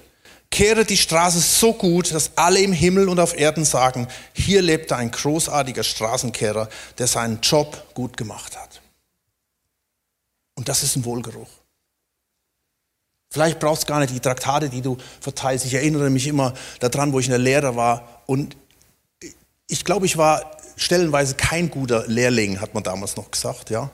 Kehre 0.51 0.83
die 0.83 0.97
Straße 0.97 1.39
so 1.39 1.71
gut, 1.71 2.13
dass 2.13 2.31
alle 2.35 2.59
im 2.59 2.73
Himmel 2.73 3.07
und 3.07 3.21
auf 3.21 3.39
Erden 3.39 3.63
sagen, 3.63 4.09
hier 4.33 4.61
lebt 4.61 4.91
ein 4.91 5.11
großartiger 5.11 5.85
Straßenkehrer, 5.85 6.67
der 6.97 7.07
seinen 7.07 7.39
Job 7.39 7.85
gut 7.93 8.17
gemacht 8.17 8.57
hat. 8.59 8.81
Und 10.55 10.67
das 10.67 10.83
ist 10.83 10.97
ein 10.97 11.05
Wohlgeruch. 11.05 11.47
Vielleicht 13.31 13.61
brauchst 13.61 13.83
du 13.83 13.87
gar 13.87 14.01
nicht 14.01 14.13
die 14.13 14.19
Traktate, 14.19 14.67
die 14.67 14.81
du 14.81 14.97
verteilst. 15.21 15.65
Ich 15.65 15.75
erinnere 15.75 16.09
mich 16.09 16.27
immer 16.27 16.53
daran, 16.81 17.13
wo 17.13 17.19
ich 17.19 17.27
in 17.27 17.31
der 17.31 17.39
Lehre 17.39 17.77
war. 17.77 18.23
Und 18.25 18.57
ich 19.67 19.85
glaube, 19.85 20.05
ich 20.05 20.17
war 20.17 20.54
stellenweise 20.75 21.35
kein 21.35 21.69
guter 21.69 22.05
Lehrling, 22.07 22.61
hat 22.61 22.73
man 22.73 22.83
damals 22.83 23.15
noch 23.15 23.31
gesagt, 23.31 23.69
ja. 23.69 23.91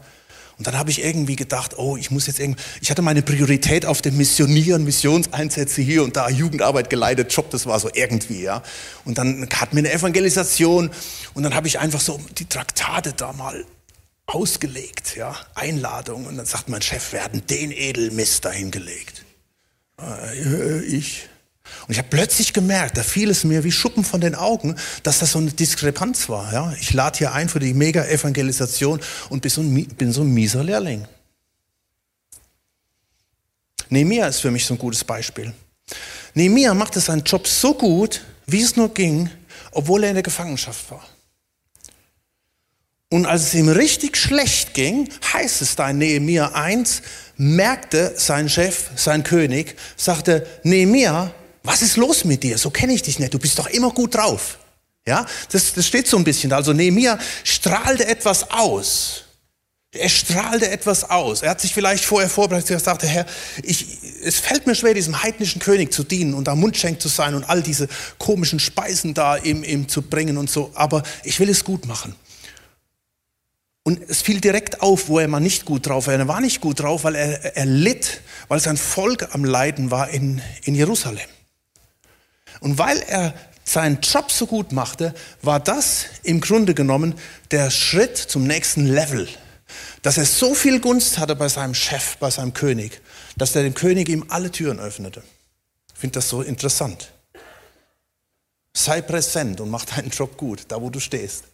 Und 0.57 0.67
dann 0.67 0.77
habe 0.77 0.91
ich 0.91 1.03
irgendwie 1.03 1.35
gedacht, 1.35 1.77
oh, 1.79 1.97
ich 1.97 2.11
muss 2.11 2.27
jetzt 2.27 2.39
irgendwie, 2.39 2.61
ich 2.81 2.91
hatte 2.91 3.01
meine 3.01 3.23
Priorität 3.23 3.83
auf 3.85 4.03
dem 4.03 4.17
Missionieren, 4.17 4.83
Missionseinsätze 4.83 5.81
hier 5.81 6.03
und 6.03 6.15
da, 6.15 6.29
Jugendarbeit 6.29 6.89
geleitet, 6.91 7.33
Job, 7.33 7.49
das 7.49 7.65
war 7.65 7.79
so 7.79 7.89
irgendwie, 7.91 8.43
ja. 8.43 8.61
Und 9.03 9.17
dann 9.17 9.49
hatten 9.51 9.75
wir 9.75 9.79
eine 9.79 9.91
Evangelisation 9.91 10.91
und 11.33 11.43
dann 11.43 11.55
habe 11.55 11.67
ich 11.67 11.79
einfach 11.79 11.99
so 11.99 12.19
die 12.37 12.45
Traktate 12.45 13.13
da 13.13 13.33
mal 13.33 13.65
ausgelegt, 14.27 15.15
ja, 15.15 15.35
Einladung. 15.55 16.25
Und 16.25 16.37
dann 16.37 16.45
sagt 16.45 16.69
mein 16.69 16.81
Chef, 16.81 17.11
wir 17.13 17.23
hatten 17.23 17.43
den 17.47 17.71
Edelmist 17.71 18.45
dahingelegt. 18.45 19.25
Äh, 19.99 20.81
ich, 20.81 21.27
und 21.88 21.91
ich 21.91 21.97
habe 21.97 22.07
plötzlich 22.10 22.53
gemerkt, 22.53 22.97
da 22.97 23.03
fiel 23.03 23.29
es 23.29 23.43
mir 23.43 23.63
wie 23.63 23.71
Schuppen 23.71 24.03
von 24.03 24.21
den 24.21 24.36
Augen, 24.36 24.75
dass 25.03 25.19
das 25.19 25.31
so 25.31 25.39
eine 25.39 25.51
Diskrepanz 25.51 26.29
war. 26.29 26.53
Ja? 26.53 26.73
Ich 26.79 26.93
lade 26.93 27.17
hier 27.17 27.34
ein 27.34 27.49
für 27.49 27.60
die 27.60 27.73
Mega-Evangelisation 27.73 28.99
und 29.29 29.41
bin 29.41 29.51
so, 29.51 29.62
ein, 29.62 29.86
bin 29.97 30.12
so 30.12 30.21
ein 30.21 30.34
mieser 30.34 30.63
Lehrling. 30.63 31.07
Nehemiah 33.89 34.27
ist 34.27 34.39
für 34.39 34.51
mich 34.51 34.65
so 34.65 34.75
ein 34.75 34.77
gutes 34.77 35.03
Beispiel. 35.03 35.53
Nehemiah 36.34 36.73
machte 36.73 36.99
seinen 36.99 37.23
Job 37.23 37.47
so 37.47 37.73
gut, 37.73 38.21
wie 38.47 38.62
es 38.62 38.75
nur 38.75 38.93
ging, 38.93 39.29
obwohl 39.71 40.03
er 40.03 40.10
in 40.10 40.15
der 40.15 40.23
Gefangenschaft 40.23 40.89
war. 40.91 41.05
Und 43.10 43.25
als 43.25 43.43
es 43.43 43.53
ihm 43.53 43.67
richtig 43.67 44.15
schlecht 44.15 44.73
ging, 44.73 45.10
heißt 45.34 45.62
es 45.62 45.75
da 45.75 45.89
in 45.89 45.97
Nehemiah 45.97 46.53
1, 46.53 47.01
merkte 47.36 48.13
sein 48.15 48.47
Chef, 48.47 48.91
sein 48.95 49.23
König, 49.23 49.75
sagte, 49.97 50.47
Nehemiah, 50.63 51.34
was 51.63 51.82
ist 51.82 51.97
los 51.97 52.24
mit 52.24 52.43
dir? 52.43 52.58
So 52.58 52.69
kenne 52.69 52.93
ich 52.93 53.04
dich 53.04 53.19
nicht. 53.19 53.34
Du 53.34 53.39
bist 53.39 53.58
doch 53.60 53.67
immer 53.67 53.91
gut 53.91 54.15
drauf. 54.15 54.58
Ja, 55.06 55.26
das, 55.52 55.74
das 55.74 55.88
steht 55.88 56.08
so 56.08 56.17
ein 56.17 56.24
bisschen 56.24 56.50
da. 56.50 56.58
Also 56.58 56.74
Nehemiah 56.74 57.17
strahlte 57.43 58.06
etwas 58.06 58.52
aus. 58.52 59.24
Er 59.93 60.10
strahlte 60.10 60.69
etwas 60.69 61.10
aus. 61.10 61.41
Er 61.41 61.50
hat 61.50 61.60
sich 61.60 61.74
vielleicht 61.74 62.06
vorher 62.06 62.30
vorbereitet 62.30 62.71
und 62.71 62.84
sagte, 62.84 63.08
Herr, 63.08 63.26
ich, 63.62 63.97
es 64.24 64.39
fällt 64.39 64.65
mir 64.65 64.76
schwer, 64.76 64.93
diesem 64.93 65.21
heidnischen 65.21 65.60
König 65.60 65.91
zu 65.91 66.04
dienen 66.04 66.34
und 66.34 66.47
am 66.47 66.60
Mundschenk 66.62 67.02
zu 67.02 67.10
sein 67.10 67.36
und 67.36 67.43
all 67.43 67.62
diese 67.62 67.89
komischen 68.17 68.60
Speisen 68.60 69.13
da 69.13 69.36
ihm, 69.38 69.63
ihm 69.63 69.89
zu 69.89 70.02
bringen 70.02 70.38
und 70.38 70.50
so. 70.50 70.71
Aber 70.76 71.04
ich 71.24 71.39
will 71.39 71.50
es 71.50 71.65
gut 71.65 71.86
machen. 71.86 72.15
Und 73.84 74.00
es 74.08 74.21
fiel 74.21 74.39
direkt 74.39 74.82
auf, 74.82 75.10
wo 75.10 75.19
er 75.19 75.28
mal 75.28 75.39
nicht 75.39 75.65
gut 75.65 75.88
drauf 75.88 76.08
war. 76.08 76.13
Er 76.13 76.28
war 76.28 76.39
nicht 76.39 76.62
gut 76.62 76.80
drauf, 76.80 77.04
weil 77.04 77.15
er, 77.15 77.58
er 77.58 77.65
litt, 77.65 78.21
weil 78.47 78.60
sein 78.60 78.78
Volk 78.78 79.34
am 79.34 79.43
Leiden 79.43 79.91
war 79.91 80.10
in, 80.10 80.41
in 80.63 80.76
Jerusalem. 80.76 81.28
Und 82.62 82.78
weil 82.78 83.00
er 83.00 83.34
seinen 83.63 84.00
Job 84.02 84.32
so 84.32 84.47
gut 84.47 84.71
machte, 84.71 85.13
war 85.41 85.60
das 85.60 86.06
im 86.24 86.39
Grunde 86.39 86.74
genommen 86.74 87.15
der 87.50 87.69
Schritt 87.69 88.17
zum 88.17 88.45
nächsten 88.45 88.86
Level. 88.86 89.28
Dass 90.02 90.17
er 90.17 90.26
so 90.26 90.54
viel 90.56 90.80
Gunst 90.80 91.17
hatte 91.17 91.36
bei 91.36 91.50
seinem 91.50 91.74
Chef, 91.74 92.17
bei 92.17 92.30
seinem 92.30 92.54
König, 92.54 93.02
dass 93.36 93.56
er 93.56 93.63
dem 93.63 93.74
König 93.74 94.10
ihm 94.10 94.26
alle 94.30 94.52
Türen 94.52 94.80
öffnete. 94.80 95.24
Ich 95.93 96.00
finde 96.00 96.15
das 96.15 96.30
so 96.30 96.41
interessant. 96.41 97.12
Sei 98.74 99.02
präsent 99.02 99.60
und 99.60 99.69
mach 99.69 99.86
deinen 99.86 100.10
Job 100.10 100.38
gut, 100.38 100.65
da 100.67 100.82
wo 100.82 100.89
du 100.89 101.00
stehst. 101.00 101.45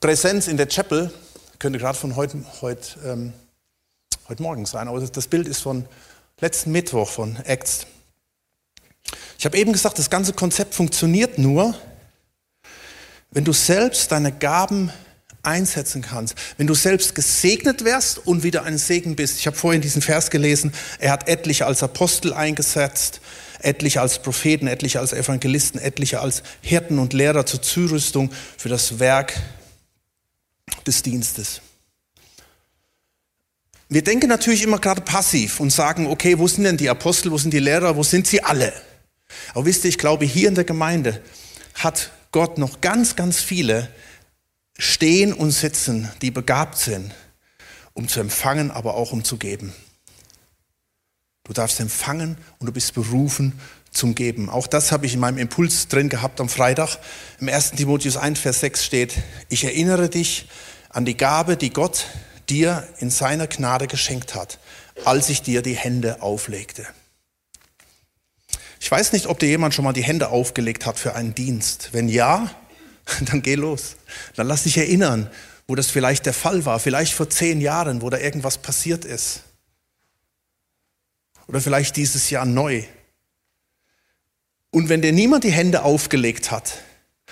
Präsenz 0.00 0.48
in 0.48 0.56
der 0.56 0.66
Chapel 0.66 1.12
könnte 1.58 1.78
gerade 1.78 1.98
von 1.98 2.16
heute, 2.16 2.42
heute, 2.62 2.98
ähm, 3.04 3.32
heute 4.28 4.42
Morgen 4.42 4.64
sein, 4.64 4.88
aber 4.88 5.00
das 5.00 5.26
Bild 5.26 5.46
ist 5.46 5.60
von 5.60 5.84
letzten 6.40 6.72
Mittwoch 6.72 7.08
von 7.08 7.36
Acts. 7.44 7.86
Ich 9.38 9.44
habe 9.44 9.58
eben 9.58 9.72
gesagt, 9.72 9.98
das 9.98 10.10
ganze 10.10 10.32
Konzept 10.32 10.74
funktioniert 10.74 11.38
nur, 11.38 11.74
wenn 13.30 13.44
du 13.44 13.52
selbst 13.52 14.10
deine 14.12 14.32
Gaben 14.32 14.92
einsetzen 15.42 16.02
kannst, 16.02 16.34
wenn 16.58 16.66
du 16.66 16.74
selbst 16.74 17.14
gesegnet 17.14 17.84
wärst 17.84 18.26
und 18.26 18.42
wieder 18.42 18.64
ein 18.64 18.76
Segen 18.76 19.16
bist. 19.16 19.38
Ich 19.38 19.46
habe 19.46 19.56
vorhin 19.56 19.80
diesen 19.80 20.02
Vers 20.02 20.30
gelesen, 20.30 20.72
er 20.98 21.12
hat 21.12 21.28
etliche 21.28 21.66
als 21.66 21.82
Apostel 21.82 22.34
eingesetzt, 22.34 23.20
etliche 23.60 24.00
als 24.00 24.20
Propheten, 24.20 24.66
etliche 24.66 25.00
als 25.00 25.12
Evangelisten, 25.12 25.80
etliche 25.80 26.20
als 26.20 26.42
Hirten 26.60 26.98
und 26.98 27.12
Lehrer 27.12 27.46
zur 27.46 27.62
Zurüstung 27.62 28.30
für 28.58 28.68
das 28.68 28.98
Werk 28.98 29.40
des 30.86 31.02
Dienstes. 31.02 31.62
Wir 33.92 34.04
denken 34.04 34.28
natürlich 34.28 34.62
immer 34.62 34.78
gerade 34.78 35.00
passiv 35.00 35.58
und 35.58 35.70
sagen, 35.70 36.06
okay, 36.06 36.38
wo 36.38 36.46
sind 36.46 36.62
denn 36.62 36.76
die 36.76 36.88
Apostel, 36.88 37.32
wo 37.32 37.38
sind 37.38 37.52
die 37.52 37.58
Lehrer, 37.58 37.96
wo 37.96 38.04
sind 38.04 38.24
sie 38.24 38.40
alle? 38.40 38.72
Aber 39.52 39.64
wisst 39.66 39.82
ihr, 39.82 39.88
ich 39.88 39.98
glaube, 39.98 40.24
hier 40.24 40.48
in 40.48 40.54
der 40.54 40.62
Gemeinde 40.62 41.20
hat 41.74 42.12
Gott 42.30 42.56
noch 42.56 42.80
ganz, 42.80 43.16
ganz 43.16 43.40
viele 43.40 43.88
stehen 44.78 45.32
und 45.32 45.50
sitzen, 45.50 46.08
die 46.22 46.30
begabt 46.30 46.78
sind, 46.78 47.12
um 47.92 48.06
zu 48.06 48.20
empfangen, 48.20 48.70
aber 48.70 48.94
auch 48.94 49.10
um 49.10 49.24
zu 49.24 49.38
geben. 49.38 49.72
Du 51.42 51.52
darfst 51.52 51.80
empfangen 51.80 52.38
und 52.60 52.68
du 52.68 52.72
bist 52.72 52.94
berufen 52.94 53.58
zum 53.90 54.14
Geben. 54.14 54.50
Auch 54.50 54.68
das 54.68 54.92
habe 54.92 55.06
ich 55.06 55.14
in 55.14 55.20
meinem 55.20 55.38
Impuls 55.38 55.88
drin 55.88 56.08
gehabt 56.08 56.40
am 56.40 56.48
Freitag. 56.48 56.98
Im 57.40 57.48
1. 57.48 57.72
Timotheus 57.72 58.16
1, 58.16 58.38
Vers 58.38 58.60
6 58.60 58.84
steht, 58.84 59.16
ich 59.48 59.64
erinnere 59.64 60.08
dich 60.08 60.46
an 60.90 61.04
die 61.04 61.16
Gabe, 61.16 61.56
die 61.56 61.70
Gott 61.70 62.06
dir 62.50 62.86
in 62.98 63.10
seiner 63.10 63.46
Gnade 63.46 63.86
geschenkt 63.86 64.34
hat, 64.34 64.58
als 65.04 65.28
ich 65.28 65.42
dir 65.42 65.62
die 65.62 65.76
Hände 65.76 66.20
auflegte. 66.20 66.86
Ich 68.80 68.90
weiß 68.90 69.12
nicht, 69.12 69.26
ob 69.26 69.38
dir 69.38 69.48
jemand 69.48 69.74
schon 69.74 69.84
mal 69.84 69.92
die 69.92 70.02
Hände 70.02 70.30
aufgelegt 70.30 70.86
hat 70.86 70.98
für 70.98 71.14
einen 71.14 71.34
Dienst. 71.34 71.90
Wenn 71.92 72.08
ja, 72.08 72.50
dann 73.20 73.42
geh 73.42 73.54
los. 73.54 73.96
Dann 74.36 74.46
lass 74.46 74.64
dich 74.64 74.78
erinnern, 74.78 75.30
wo 75.68 75.74
das 75.74 75.90
vielleicht 75.90 76.26
der 76.26 76.34
Fall 76.34 76.64
war, 76.64 76.80
vielleicht 76.80 77.12
vor 77.12 77.30
zehn 77.30 77.60
Jahren, 77.60 78.02
wo 78.02 78.10
da 78.10 78.18
irgendwas 78.18 78.58
passiert 78.58 79.04
ist. 79.04 79.42
Oder 81.46 81.60
vielleicht 81.60 81.96
dieses 81.96 82.30
Jahr 82.30 82.46
neu. 82.46 82.84
Und 84.70 84.88
wenn 84.88 85.02
dir 85.02 85.12
niemand 85.12 85.44
die 85.44 85.52
Hände 85.52 85.82
aufgelegt 85.82 86.50
hat, 86.50 86.78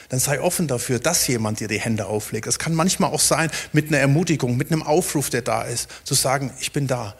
dann 0.09 0.21
sei 0.21 0.40
offen 0.40 0.68
dafür, 0.68 0.99
dass 0.99 1.27
jemand 1.27 1.61
dir 1.61 1.68
die 1.68 1.81
Hände 1.81 2.07
auflegt. 2.07 2.47
Es 2.47 2.59
kann 2.59 2.75
manchmal 2.75 3.12
auch 3.12 3.21
sein 3.21 3.51
mit 3.73 3.88
einer 3.88 3.99
Ermutigung, 3.99 4.57
mit 4.57 4.73
einem 4.73 4.83
Aufruf, 4.83 5.31
der 5.31 5.42
da 5.42 5.62
ist, 5.62 5.88
zu 6.05 6.14
sagen, 6.14 6.53
ich 6.61 6.73
bin 6.73 6.87
da 6.87 7.14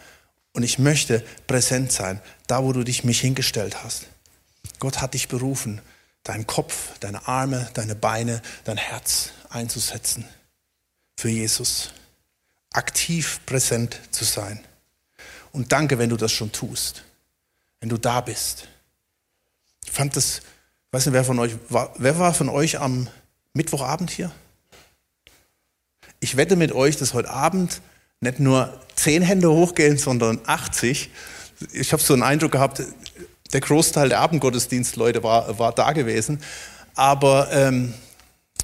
und 0.53 0.63
ich 0.63 0.79
möchte 0.79 1.23
präsent 1.47 1.91
sein, 1.91 2.21
da 2.47 2.63
wo 2.63 2.73
du 2.73 2.83
dich 2.83 3.03
mich 3.03 3.21
hingestellt 3.21 3.83
hast. 3.83 4.07
Gott 4.79 5.01
hat 5.01 5.13
dich 5.13 5.27
berufen, 5.27 5.81
deinen 6.23 6.47
Kopf, 6.47 6.97
deine 6.99 7.27
Arme, 7.27 7.69
deine 7.73 7.95
Beine, 7.95 8.41
dein 8.63 8.77
Herz 8.77 9.31
einzusetzen 9.49 10.25
für 11.17 11.29
Jesus. 11.29 11.91
Aktiv 12.71 13.41
präsent 13.45 13.99
zu 14.11 14.25
sein. 14.25 14.63
Und 15.51 15.71
danke, 15.71 15.97
wenn 15.97 16.09
du 16.09 16.17
das 16.17 16.31
schon 16.31 16.51
tust, 16.51 17.03
wenn 17.79 17.89
du 17.89 17.97
da 17.97 18.21
bist. 18.21 18.67
Ich 19.85 19.91
fand 19.91 20.15
das, 20.15 20.41
weiß 20.91 21.05
nicht, 21.05 21.13
wer 21.13 21.23
von 21.23 21.39
euch 21.39 21.53
war, 21.69 21.93
wer 21.97 22.17
war 22.19 22.33
von 22.33 22.49
euch 22.49 22.79
am 22.79 23.07
Mittwochabend 23.53 24.09
hier? 24.09 24.31
Ich 26.19 26.35
wette 26.35 26.55
mit 26.55 26.71
euch, 26.71 26.97
dass 26.97 27.13
heute 27.13 27.29
Abend 27.29 27.81
nicht 28.21 28.39
nur 28.39 28.77
zehn 28.95 29.21
Hände 29.21 29.49
hochgehen, 29.49 29.97
sondern 29.97 30.39
80. 30.45 31.09
Ich 31.71 31.93
habe 31.93 32.01
so 32.01 32.13
einen 32.13 32.23
Eindruck 32.23 32.51
gehabt, 32.51 32.83
der 33.53 33.61
Großteil 33.61 34.09
der 34.09 34.19
Abendgottesdienstleute 34.19 35.23
war, 35.23 35.57
war 35.57 35.73
da 35.73 35.93
gewesen. 35.93 36.41
Aber 36.95 37.49
ähm, 37.51 37.93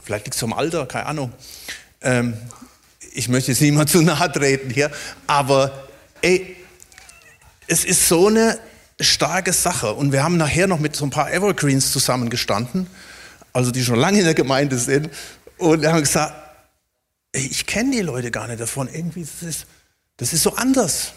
vielleicht 0.04 0.26
liegt 0.26 0.36
es 0.36 0.44
am 0.44 0.54
Alter, 0.54 0.86
keine 0.86 1.06
Ahnung. 1.06 1.32
Ähm, 2.02 2.34
ich 3.14 3.30
möchte 3.30 3.52
jetzt 3.52 3.62
niemand 3.62 3.90
zu 3.92 4.02
nahe 4.02 4.32
treten 4.32 4.70
hier. 4.70 4.92
Aber 5.28 5.88
ey, 6.22 6.56
es 7.68 7.86
ist 7.86 8.08
so 8.08 8.28
eine 8.28 8.60
starke 9.00 9.54
Sache. 9.54 9.94
Und 9.94 10.12
wir 10.12 10.24
haben 10.24 10.38
nachher 10.38 10.68
noch 10.68 10.80
mit 10.80 10.96
so 10.96 11.06
ein 11.06 11.10
paar 11.10 11.32
Evergreens 11.32 11.92
zusammengestanden, 11.92 12.88
also 13.54 13.72
die 13.72 13.84
schon 13.84 14.00
lange 14.00 14.20
in 14.20 14.26
der 14.26 14.34
Gemeinde 14.34 14.78
sind. 14.78 15.10
Und 15.58 15.86
haben 15.86 16.00
gesagt, 16.00 16.34
ich 17.32 17.66
kenne 17.66 17.92
die 17.92 18.02
Leute 18.02 18.32
gar 18.32 18.48
nicht 18.48 18.60
davon. 18.60 18.88
Irgendwie, 18.92 19.22
das 19.22 19.48
ist, 19.48 19.66
das 20.18 20.34
ist 20.34 20.44
so 20.44 20.56
anders. 20.56 21.14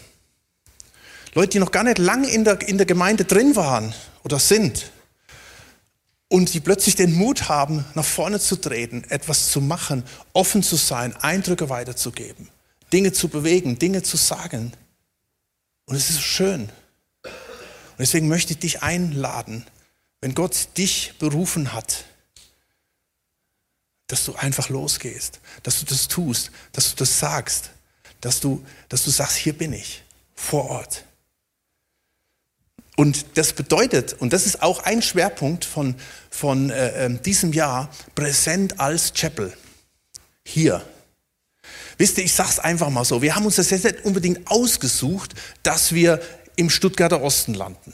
Leute, 1.33 1.49
die 1.49 1.59
noch 1.59 1.71
gar 1.71 1.83
nicht 1.83 1.99
lang 1.99 2.23
in 2.23 2.43
der, 2.43 2.67
in 2.67 2.77
der 2.77 2.85
Gemeinde 2.85 3.25
drin 3.25 3.55
waren 3.55 3.93
oder 4.23 4.39
sind 4.39 4.91
und 6.29 6.53
die 6.53 6.59
plötzlich 6.59 6.95
den 6.95 7.13
Mut 7.13 7.49
haben, 7.49 7.85
nach 7.95 8.05
vorne 8.05 8.39
zu 8.39 8.55
treten, 8.55 9.03
etwas 9.09 9.51
zu 9.51 9.61
machen, 9.61 10.03
offen 10.33 10.63
zu 10.63 10.75
sein, 10.75 11.15
Eindrücke 11.17 11.69
weiterzugeben, 11.69 12.47
Dinge 12.93 13.11
zu 13.11 13.27
bewegen, 13.27 13.77
Dinge 13.77 14.03
zu 14.03 14.15
sagen. 14.15 14.71
Und 15.85 15.95
es 15.95 16.09
ist 16.09 16.21
schön. 16.21 16.69
Und 17.99 18.03
deswegen 18.03 18.29
möchte 18.29 18.53
ich 18.53 18.59
dich 18.59 18.81
einladen, 18.81 19.65
wenn 20.21 20.33
Gott 20.33 20.69
dich 20.77 21.15
berufen 21.19 21.73
hat, 21.73 22.05
dass 24.07 24.23
du 24.23 24.35
einfach 24.35 24.69
losgehst, 24.69 25.41
dass 25.63 25.81
du 25.81 25.85
das 25.85 26.07
tust, 26.07 26.51
dass 26.71 26.91
du 26.91 26.95
das 26.95 27.19
sagst, 27.19 27.71
dass 28.21 28.39
du, 28.39 28.65
dass 28.87 29.03
du 29.03 29.09
sagst, 29.09 29.35
hier 29.35 29.51
bin 29.51 29.73
ich, 29.73 30.01
vor 30.33 30.69
Ort. 30.69 31.03
Und 32.95 33.37
das 33.37 33.51
bedeutet, 33.51 34.13
und 34.13 34.31
das 34.31 34.45
ist 34.45 34.61
auch 34.61 34.83
ein 34.83 35.01
Schwerpunkt 35.01 35.65
von, 35.65 35.93
von 36.29 36.69
äh, 36.69 37.05
ähm, 37.05 37.21
diesem 37.21 37.51
Jahr, 37.51 37.93
präsent 38.15 38.79
als 38.79 39.11
Chapel. 39.11 39.51
Hier. 40.45 40.87
Wisst 41.97 42.17
ihr, 42.17 42.23
ich 42.23 42.33
sage 42.33 42.49
es 42.49 42.59
einfach 42.59 42.89
mal 42.89 43.03
so, 43.03 43.21
wir 43.21 43.35
haben 43.35 43.45
uns 43.45 43.57
das 43.57 43.71
jetzt 43.71 43.83
nicht 43.83 44.05
unbedingt 44.05 44.49
ausgesucht, 44.49 45.33
dass 45.63 45.93
wir 45.93 46.21
im 46.59 46.69
Stuttgarter 46.69 47.21
Osten 47.21 47.53
landen. 47.53 47.93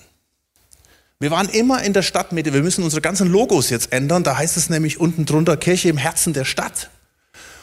Wir 1.19 1.31
waren 1.31 1.47
immer 1.49 1.83
in 1.83 1.93
der 1.93 2.01
Stadtmitte, 2.01 2.53
wir 2.53 2.61
müssen 2.61 2.83
unsere 2.83 3.01
ganzen 3.01 3.29
Logos 3.29 3.69
jetzt 3.69 3.93
ändern, 3.93 4.23
da 4.23 4.37
heißt 4.37 4.57
es 4.57 4.69
nämlich 4.69 4.99
unten 4.99 5.25
drunter 5.25 5.55
Kirche 5.55 5.89
im 5.89 5.97
Herzen 5.97 6.33
der 6.33 6.45
Stadt. 6.45 6.89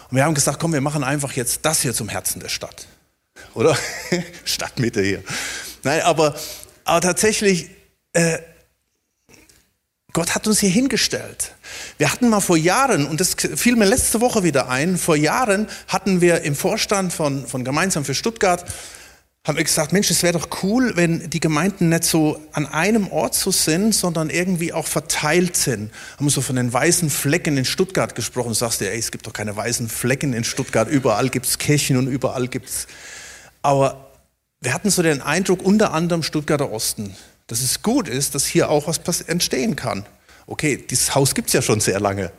Und 0.09 0.17
wir 0.17 0.25
haben 0.25 0.35
gesagt, 0.35 0.59
komm, 0.59 0.73
wir 0.73 0.81
machen 0.81 1.05
einfach 1.05 1.33
jetzt 1.33 1.61
das 1.62 1.83
hier 1.83 1.93
zum 1.93 2.09
Herzen 2.09 2.41
der 2.41 2.49
Stadt. 2.49 2.87
Oder? 3.55 3.77
Stadtmitte 4.45 5.03
hier. 5.03 5.23
Nein, 5.83 6.01
aber 6.03 6.35
aber 6.85 7.01
tatsächlich, 7.01 7.71
äh, 8.12 8.38
Gott 10.12 10.35
hat 10.35 10.47
uns 10.47 10.61
hier 10.61 10.71
hingestellt. 10.71 11.55
Wir 11.97 12.12
hatten 12.12 12.29
mal 12.29 12.41
vor 12.41 12.57
Jahren, 12.57 13.07
und 13.07 13.21
das 13.21 13.35
fiel 13.35 13.77
mir 13.77 13.87
letzte 13.87 14.21
Woche 14.21 14.43
wieder 14.43 14.69
ein, 14.69 14.99
vor 14.99 15.17
Jahren 15.17 15.69
hatten 15.88 16.21
wir 16.21 16.43
im 16.43 16.55
Vorstand 16.55 17.12
von, 17.12 17.47
von 17.47 17.65
Gemeinsam 17.65 18.05
für 18.05 18.15
Stuttgart, 18.15 18.65
haben 19.44 19.57
wir 19.57 19.64
gesagt, 19.64 19.92
Mensch, 19.92 20.09
es 20.09 20.22
wäre 20.22 20.38
doch 20.38 20.62
cool, 20.62 20.92
wenn 20.94 21.28
die 21.28 21.40
Gemeinden 21.40 21.88
nicht 21.88 22.05
so 22.05 22.40
an 22.52 22.64
einem 22.64 23.09
Ort 23.09 23.35
so 23.35 23.50
sind, 23.50 23.92
sondern 23.92 24.31
irgendwie 24.31 24.72
auch 24.72 24.87
verteilt 24.87 25.57
sind. 25.57 25.90
Haben 26.16 26.26
wir 26.26 26.31
so 26.31 26.42
von 26.42 26.55
den 26.55 26.72
weißen 26.72 27.11
Flecken 27.11 27.57
in 27.57 27.64
Stuttgart 27.64 28.14
gesprochen. 28.14 28.55
Sagst 28.55 28.81
du, 28.81 28.88
ey, 28.88 28.96
es 28.96 29.11
gibt 29.11 29.26
doch 29.26 29.33
keine 29.33 29.57
weißen 29.57 29.88
Flecken 29.88 30.33
in 30.33 30.44
Stuttgart. 30.44 30.88
Überall 30.88 31.28
gibt 31.28 31.46
es 31.46 31.59
Kirchen 31.59 31.96
und 31.96 32.07
überall 32.07 32.46
gibt 32.46 32.68
es... 32.68 32.87
Aber 33.62 34.12
wir 34.61 34.72
hatten 34.72 34.90
so 34.90 35.02
den 35.02 35.20
Eindruck, 35.20 35.61
unter 35.62 35.92
anderem 35.92 36.22
Stuttgarter 36.22 36.70
Osten, 36.70 37.16
dass 37.48 37.62
es 37.62 37.83
gut 37.83 38.09
ist, 38.09 38.37
dass 38.37 38.46
hier 38.46 38.70
auch 38.70 38.87
was 38.87 39.20
entstehen 39.22 39.74
kann. 39.74 40.07
Okay, 40.46 40.76
dieses 40.88 41.16
Haus 41.16 41.35
gibt 41.35 41.48
es 41.48 41.55
ja 41.55 41.62
schon 41.62 41.81
sehr 41.81 41.98
lange. 41.98 42.31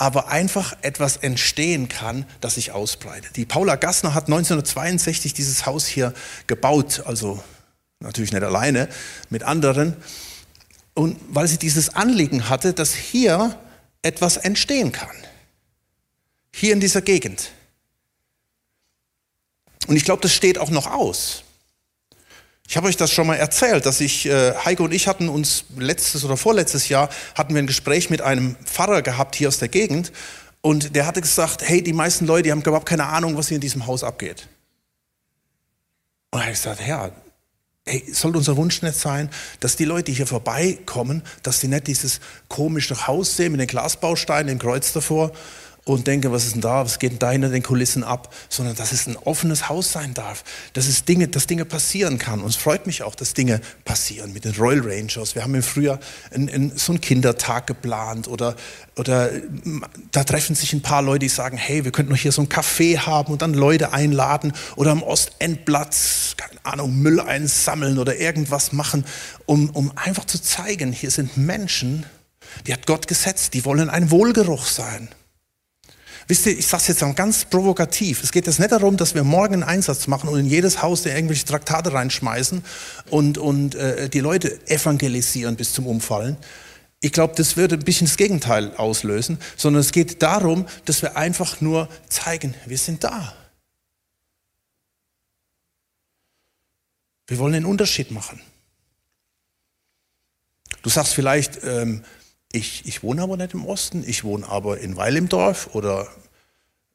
Aber 0.00 0.28
einfach 0.28 0.76
etwas 0.82 1.16
entstehen 1.16 1.88
kann, 1.88 2.24
das 2.40 2.54
sich 2.54 2.70
ausbreitet. 2.70 3.34
Die 3.34 3.44
Paula 3.44 3.74
Gassner 3.74 4.14
hat 4.14 4.26
1962 4.26 5.34
dieses 5.34 5.66
Haus 5.66 5.86
hier 5.88 6.14
gebaut, 6.46 7.02
also 7.04 7.42
natürlich 7.98 8.32
nicht 8.32 8.44
alleine, 8.44 8.88
mit 9.28 9.42
anderen. 9.42 9.96
Und 10.94 11.18
weil 11.30 11.48
sie 11.48 11.58
dieses 11.58 11.96
Anliegen 11.96 12.48
hatte, 12.48 12.74
dass 12.74 12.94
hier 12.94 13.58
etwas 14.02 14.36
entstehen 14.36 14.92
kann. 14.92 15.16
Hier 16.54 16.74
in 16.74 16.80
dieser 16.80 17.02
Gegend. 17.02 17.50
Und 19.88 19.96
ich 19.96 20.04
glaube, 20.04 20.22
das 20.22 20.32
steht 20.32 20.58
auch 20.58 20.70
noch 20.70 20.86
aus. 20.86 21.42
Ich 22.70 22.76
habe 22.76 22.86
euch 22.86 22.98
das 22.98 23.10
schon 23.10 23.26
mal 23.26 23.36
erzählt, 23.36 23.86
dass 23.86 23.98
ich, 24.02 24.26
äh, 24.26 24.52
Heiko 24.54 24.84
und 24.84 24.92
ich 24.92 25.08
hatten 25.08 25.30
uns 25.30 25.64
letztes 25.78 26.22
oder 26.22 26.36
vorletztes 26.36 26.90
Jahr, 26.90 27.08
hatten 27.34 27.54
wir 27.54 27.62
ein 27.62 27.66
Gespräch 27.66 28.10
mit 28.10 28.20
einem 28.20 28.56
Pfarrer 28.62 29.00
gehabt 29.00 29.36
hier 29.36 29.48
aus 29.48 29.58
der 29.58 29.68
Gegend 29.68 30.12
und 30.60 30.94
der 30.94 31.06
hatte 31.06 31.22
gesagt, 31.22 31.62
hey, 31.66 31.82
die 31.82 31.94
meisten 31.94 32.26
Leute, 32.26 32.42
die 32.42 32.52
haben 32.52 32.60
überhaupt 32.60 32.84
keine 32.84 33.06
Ahnung, 33.06 33.38
was 33.38 33.48
hier 33.48 33.54
in 33.54 33.62
diesem 33.62 33.86
Haus 33.86 34.04
abgeht. 34.04 34.48
Und 36.30 36.40
er 36.40 36.46
hat 36.46 36.52
gesagt, 36.52 36.86
ja, 36.86 37.10
Hey, 37.86 38.04
soll 38.12 38.36
unser 38.36 38.58
Wunsch 38.58 38.82
nicht 38.82 38.98
sein, 38.98 39.30
dass 39.60 39.76
die 39.76 39.86
Leute, 39.86 40.12
hier 40.12 40.26
vorbeikommen, 40.26 41.22
dass 41.42 41.60
sie 41.60 41.68
nicht 41.68 41.86
dieses 41.86 42.20
komische 42.46 43.06
Haus 43.06 43.34
sehen 43.34 43.52
mit 43.52 43.62
den 43.62 43.66
Glasbausteinen, 43.66 44.48
dem 44.48 44.58
Kreuz 44.58 44.92
davor, 44.92 45.32
und 45.94 46.06
denke, 46.06 46.32
was 46.32 46.44
ist 46.44 46.54
denn 46.54 46.60
da, 46.60 46.84
was 46.84 46.98
geht 46.98 47.12
denn 47.12 47.18
da 47.18 47.30
hinter 47.30 47.48
den 47.48 47.62
Kulissen 47.62 48.04
ab, 48.04 48.34
sondern 48.48 48.76
dass 48.76 48.92
es 48.92 49.06
ein 49.06 49.16
offenes 49.16 49.68
Haus 49.68 49.92
sein 49.92 50.14
darf, 50.14 50.44
dass 50.72 50.86
es 50.86 51.04
Dinge, 51.04 51.28
dass 51.28 51.46
Dinge 51.46 51.64
passieren 51.64 52.18
kann. 52.18 52.40
Und 52.40 52.50
es 52.50 52.56
freut 52.56 52.86
mich 52.86 53.02
auch, 53.02 53.14
dass 53.14 53.34
Dinge 53.34 53.60
passieren 53.84 54.32
mit 54.32 54.44
den 54.44 54.54
Royal 54.54 54.80
Rangers. 54.80 55.34
Wir 55.34 55.42
haben 55.42 55.54
im 55.54 55.62
Frühjahr 55.62 55.98
in, 56.30 56.48
in 56.48 56.76
so 56.76 56.92
einen 56.92 57.00
Kindertag 57.00 57.66
geplant 57.66 58.28
oder, 58.28 58.56
oder 58.96 59.30
da 60.12 60.24
treffen 60.24 60.54
sich 60.54 60.72
ein 60.72 60.82
paar 60.82 61.02
Leute, 61.02 61.20
die 61.20 61.28
sagen, 61.28 61.56
hey, 61.56 61.84
wir 61.84 61.92
könnten 61.92 62.12
noch 62.12 62.18
hier 62.18 62.32
so 62.32 62.42
ein 62.42 62.48
Café 62.48 62.98
haben 62.98 63.32
und 63.32 63.42
dann 63.42 63.54
Leute 63.54 63.92
einladen 63.92 64.52
oder 64.76 64.90
am 64.90 65.02
Ostendplatz, 65.02 66.34
keine 66.36 66.64
Ahnung, 66.64 66.98
Müll 66.98 67.20
einsammeln 67.20 67.98
oder 67.98 68.16
irgendwas 68.16 68.72
machen, 68.72 69.04
um, 69.46 69.70
um 69.70 69.92
einfach 69.96 70.24
zu 70.24 70.40
zeigen, 70.40 70.92
hier 70.92 71.10
sind 71.10 71.36
Menschen, 71.36 72.04
die 72.66 72.72
hat 72.72 72.86
Gott 72.86 73.08
gesetzt, 73.08 73.54
die 73.54 73.64
wollen 73.64 73.88
ein 73.88 74.10
Wohlgeruch 74.10 74.66
sein. 74.66 75.08
Wisst 76.28 76.44
ihr, 76.44 76.58
ich 76.58 76.66
sage 76.66 76.82
es 76.82 76.88
jetzt 76.88 77.16
ganz 77.16 77.46
provokativ. 77.46 78.22
Es 78.22 78.32
geht 78.32 78.46
jetzt 78.46 78.58
nicht 78.58 78.70
darum, 78.70 78.98
dass 78.98 79.14
wir 79.14 79.24
morgen 79.24 79.54
einen 79.54 79.62
Einsatz 79.62 80.06
machen 80.06 80.28
und 80.28 80.38
in 80.38 80.46
jedes 80.46 80.82
Haus 80.82 81.06
irgendwelche 81.06 81.46
Traktate 81.46 81.94
reinschmeißen 81.94 82.62
und, 83.08 83.38
und 83.38 83.74
äh, 83.74 84.10
die 84.10 84.20
Leute 84.20 84.60
evangelisieren 84.68 85.56
bis 85.56 85.72
zum 85.72 85.86
Umfallen. 85.86 86.36
Ich 87.00 87.12
glaube, 87.12 87.32
das 87.34 87.56
würde 87.56 87.76
ein 87.76 87.84
bisschen 87.84 88.06
das 88.06 88.18
Gegenteil 88.18 88.74
auslösen, 88.76 89.38
sondern 89.56 89.80
es 89.80 89.90
geht 89.90 90.20
darum, 90.22 90.66
dass 90.84 91.00
wir 91.00 91.16
einfach 91.16 91.62
nur 91.62 91.88
zeigen, 92.10 92.54
wir 92.66 92.76
sind 92.76 93.04
da. 93.04 93.32
Wir 97.26 97.38
wollen 97.38 97.54
einen 97.54 97.66
Unterschied 97.66 98.10
machen. 98.10 98.42
Du 100.82 100.90
sagst 100.90 101.14
vielleicht, 101.14 101.64
ähm, 101.64 102.02
ich, 102.52 102.86
ich 102.86 103.02
wohne 103.02 103.22
aber 103.22 103.36
nicht 103.36 103.54
im 103.54 103.66
Osten, 103.66 104.04
ich 104.06 104.24
wohne 104.24 104.48
aber 104.48 104.78
in 104.78 104.96
Weil 104.96 105.16
im 105.16 105.28
Dorf 105.28 105.74
oder 105.74 106.08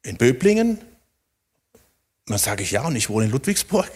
in 0.02 0.16
Böblingen. 0.16 0.78
Dann 2.26 2.38
sage 2.38 2.62
ich, 2.62 2.70
ja, 2.70 2.82
und 2.82 2.96
ich 2.96 3.08
wohne 3.08 3.26
in 3.26 3.30
Ludwigsburg. 3.30 3.90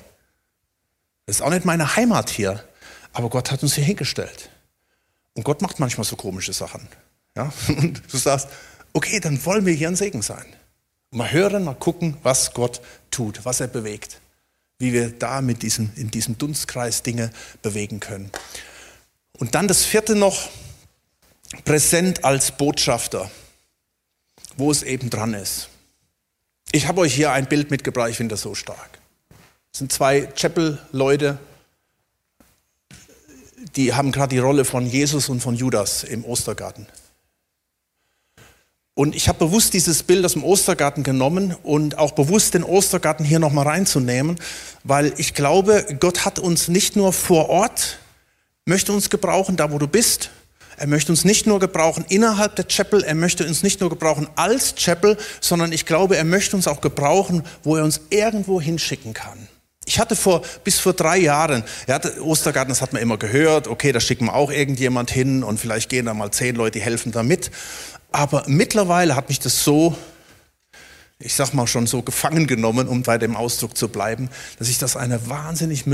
Das 1.26 1.36
ist 1.36 1.42
auch 1.42 1.50
nicht 1.50 1.64
meine 1.64 1.96
Heimat 1.96 2.30
hier, 2.30 2.64
aber 3.12 3.28
Gott 3.28 3.50
hat 3.50 3.62
uns 3.62 3.74
hier 3.74 3.84
hingestellt. 3.84 4.50
Und 5.34 5.44
Gott 5.44 5.62
macht 5.62 5.78
manchmal 5.78 6.04
so 6.04 6.16
komische 6.16 6.52
Sachen. 6.52 6.88
Ja? 7.36 7.52
Und 7.68 8.02
du 8.10 8.16
sagst, 8.16 8.48
okay, 8.92 9.20
dann 9.20 9.44
wollen 9.44 9.66
wir 9.66 9.74
hier 9.74 9.88
ein 9.88 9.96
Segen 9.96 10.22
sein. 10.22 10.44
Mal 11.10 11.32
hören, 11.32 11.64
mal 11.64 11.74
gucken, 11.74 12.16
was 12.22 12.52
Gott 12.54 12.80
tut, 13.10 13.44
was 13.44 13.60
er 13.60 13.68
bewegt. 13.68 14.20
Wie 14.78 14.92
wir 14.92 15.10
da 15.10 15.40
mit 15.40 15.62
diesem, 15.62 15.90
in 15.96 16.10
diesem 16.10 16.38
Dunstkreis 16.38 17.02
Dinge 17.02 17.30
bewegen 17.62 18.00
können. 18.00 18.30
Und 19.32 19.54
dann 19.54 19.68
das 19.68 19.84
vierte 19.84 20.14
noch, 20.14 20.48
präsent 21.64 22.24
als 22.24 22.52
Botschafter, 22.52 23.30
wo 24.56 24.70
es 24.70 24.82
eben 24.82 25.10
dran 25.10 25.34
ist. 25.34 25.68
Ich 26.72 26.86
habe 26.86 27.00
euch 27.00 27.14
hier 27.14 27.32
ein 27.32 27.46
Bild 27.46 27.70
mitgebracht, 27.70 28.10
ich 28.10 28.16
finde 28.16 28.34
das 28.34 28.42
so 28.42 28.54
stark. 28.54 28.98
Es 29.72 29.78
sind 29.78 29.92
zwei 29.92 30.26
Chapel-Leute, 30.26 31.38
die 33.76 33.94
haben 33.94 34.12
gerade 34.12 34.34
die 34.34 34.40
Rolle 34.40 34.64
von 34.64 34.86
Jesus 34.86 35.28
und 35.28 35.40
von 35.40 35.54
Judas 35.54 36.04
im 36.04 36.24
Ostergarten. 36.24 36.86
Und 38.94 39.14
ich 39.14 39.28
habe 39.28 39.38
bewusst 39.38 39.74
dieses 39.74 40.02
Bild 40.02 40.24
aus 40.24 40.32
dem 40.32 40.42
Ostergarten 40.42 41.04
genommen 41.04 41.54
und 41.62 41.98
auch 41.98 42.10
bewusst 42.10 42.54
den 42.54 42.64
Ostergarten 42.64 43.24
hier 43.24 43.38
nochmal 43.38 43.68
reinzunehmen, 43.68 44.40
weil 44.82 45.14
ich 45.18 45.34
glaube, 45.34 45.86
Gott 46.00 46.24
hat 46.24 46.40
uns 46.40 46.66
nicht 46.66 46.96
nur 46.96 47.12
vor 47.12 47.48
Ort, 47.48 48.00
möchte 48.64 48.92
uns 48.92 49.08
gebrauchen, 49.08 49.56
da 49.56 49.70
wo 49.70 49.78
du 49.78 49.86
bist, 49.86 50.30
er 50.78 50.86
möchte 50.86 51.12
uns 51.12 51.24
nicht 51.24 51.46
nur 51.46 51.58
gebrauchen 51.58 52.04
innerhalb 52.08 52.56
der 52.56 52.66
Chapel, 52.66 53.02
er 53.02 53.14
möchte 53.14 53.46
uns 53.46 53.62
nicht 53.62 53.80
nur 53.80 53.90
gebrauchen 53.90 54.28
als 54.36 54.74
Chapel, 54.76 55.16
sondern 55.40 55.72
ich 55.72 55.86
glaube, 55.86 56.16
er 56.16 56.24
möchte 56.24 56.56
uns 56.56 56.68
auch 56.68 56.80
gebrauchen, 56.80 57.42
wo 57.62 57.76
er 57.76 57.84
uns 57.84 58.00
irgendwo 58.10 58.60
hinschicken 58.60 59.12
kann. 59.12 59.48
Ich 59.86 59.98
hatte 59.98 60.16
vor, 60.16 60.42
bis 60.64 60.78
vor 60.78 60.92
drei 60.92 61.16
Jahren, 61.16 61.64
ja, 61.86 61.98
Ostergarten, 62.20 62.68
das 62.68 62.82
hat 62.82 62.92
man 62.92 63.00
immer 63.00 63.16
gehört, 63.16 63.68
okay, 63.68 63.90
da 63.90 64.00
schicken 64.00 64.26
wir 64.26 64.34
auch 64.34 64.50
irgendjemand 64.50 65.10
hin 65.10 65.42
und 65.42 65.58
vielleicht 65.58 65.88
gehen 65.88 66.06
da 66.06 66.14
mal 66.14 66.30
zehn 66.30 66.54
Leute, 66.56 66.78
die 66.78 66.84
helfen 66.84 67.10
da 67.10 67.22
mit. 67.22 67.50
Aber 68.12 68.44
mittlerweile 68.46 69.16
hat 69.16 69.28
mich 69.30 69.40
das 69.40 69.64
so 69.64 69.96
ich 71.20 71.34
sag 71.34 71.52
mal 71.52 71.66
schon 71.66 71.86
so 71.86 72.02
gefangen 72.02 72.46
genommen, 72.46 72.86
um 72.86 73.02
bei 73.02 73.18
dem 73.18 73.34
Ausdruck 73.34 73.76
zu 73.76 73.88
bleiben, 73.88 74.30
dass 74.58 74.68
ich 74.68 74.78
das 74.78 74.96
eine 74.96 75.28
wahnsinnig, 75.28 75.84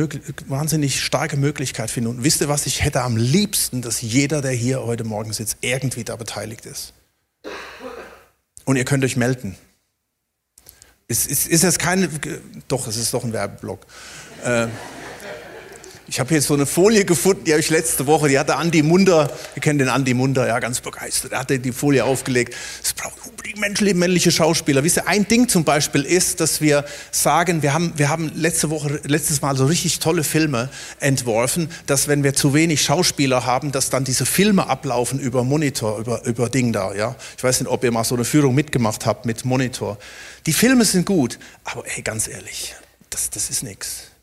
wahnsinnig 0.46 1.02
starke 1.02 1.36
Möglichkeit 1.36 1.90
finde. 1.90 2.10
Und 2.10 2.24
wisst 2.24 2.42
ihr 2.42 2.48
was, 2.48 2.66
ich 2.66 2.84
hätte 2.84 3.02
am 3.02 3.16
liebsten, 3.16 3.80
dass 3.80 4.02
jeder, 4.02 4.42
der 4.42 4.52
hier 4.52 4.82
heute 4.82 5.04
Morgen 5.04 5.32
sitzt, 5.32 5.58
irgendwie 5.62 6.04
da 6.04 6.16
beteiligt 6.16 6.66
ist. 6.66 6.92
Und 8.66 8.76
ihr 8.76 8.84
könnt 8.84 9.04
euch 9.04 9.16
melden. 9.16 9.56
Es 11.08 11.26
ist, 11.26 11.46
ist 11.46 11.62
jetzt 11.62 11.78
keine, 11.78 12.08
doch, 12.68 12.86
es 12.86 12.96
ist 12.96 13.12
doch 13.14 13.24
ein 13.24 13.32
Werbeblock. 13.32 13.86
Äh, 14.42 14.68
ich 16.06 16.20
habe 16.20 16.34
jetzt 16.34 16.46
so 16.46 16.54
eine 16.54 16.66
Folie 16.66 17.04
gefunden, 17.04 17.44
die 17.44 17.52
habe 17.52 17.60
ich 17.60 17.70
letzte 17.70 18.06
Woche, 18.06 18.28
die 18.28 18.38
hatte 18.38 18.56
Andi 18.56 18.82
Munder, 18.82 19.30
ihr 19.56 19.62
kennt 19.62 19.80
den 19.80 19.88
Andi 19.88 20.12
Munder, 20.12 20.46
ja, 20.46 20.58
ganz 20.58 20.80
begeistert. 20.80 21.32
Er 21.32 21.40
hatte 21.40 21.58
die 21.58 21.72
Folie 21.72 22.04
aufgelegt. 22.04 22.54
Es 22.82 22.92
braucht 22.92 23.14
unbedingt 23.26 23.58
menschliche, 23.58 23.94
männliche 23.94 24.30
Schauspieler. 24.30 24.84
Wisst 24.84 24.98
ihr, 24.98 25.08
ein 25.08 25.26
Ding 25.26 25.48
zum 25.48 25.64
Beispiel 25.64 26.02
ist, 26.02 26.40
dass 26.40 26.60
wir 26.60 26.84
sagen, 27.10 27.62
wir 27.62 27.72
haben, 27.72 27.94
wir 27.96 28.10
haben 28.10 28.30
letzte 28.34 28.68
Woche, 28.68 29.00
letztes 29.04 29.40
Mal 29.40 29.56
so 29.56 29.64
richtig 29.64 29.98
tolle 29.98 30.24
Filme 30.24 30.68
entworfen, 31.00 31.70
dass 31.86 32.06
wenn 32.06 32.22
wir 32.22 32.34
zu 32.34 32.52
wenig 32.52 32.82
Schauspieler 32.82 33.46
haben, 33.46 33.72
dass 33.72 33.88
dann 33.88 34.04
diese 34.04 34.26
Filme 34.26 34.68
ablaufen 34.68 35.18
über 35.18 35.42
Monitor, 35.42 35.98
über, 35.98 36.24
über 36.26 36.50
Ding 36.50 36.72
da, 36.72 36.94
ja. 36.94 37.16
Ich 37.36 37.44
weiß 37.44 37.60
nicht, 37.60 37.70
ob 37.70 37.82
ihr 37.82 37.92
mal 37.92 38.04
so 38.04 38.14
eine 38.14 38.24
Führung 38.24 38.54
mitgemacht 38.54 39.06
habt 39.06 39.24
mit 39.24 39.44
Monitor. 39.44 39.98
Die 40.46 40.52
Filme 40.52 40.84
sind 40.84 41.06
gut, 41.06 41.38
aber 41.64 41.84
ey, 41.96 42.02
ganz 42.02 42.28
ehrlich, 42.28 42.74
das, 43.08 43.30
das 43.30 43.48
ist 43.48 43.62
nichts. 43.62 44.13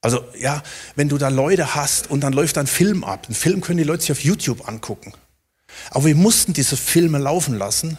Also 0.00 0.24
ja, 0.38 0.62
wenn 0.96 1.08
du 1.08 1.18
da 1.18 1.28
Leute 1.28 1.74
hast 1.74 2.10
und 2.10 2.20
dann 2.20 2.32
läuft 2.32 2.56
ein 2.58 2.66
Film 2.66 3.04
ab, 3.04 3.26
einen 3.26 3.34
Film 3.34 3.60
können 3.60 3.78
die 3.78 3.84
Leute 3.84 4.02
sich 4.02 4.12
auf 4.12 4.24
YouTube 4.24 4.66
angucken. 4.66 5.12
Aber 5.90 6.06
wir 6.06 6.14
mussten 6.14 6.52
diese 6.52 6.76
Filme 6.76 7.18
laufen 7.18 7.56
lassen, 7.56 7.98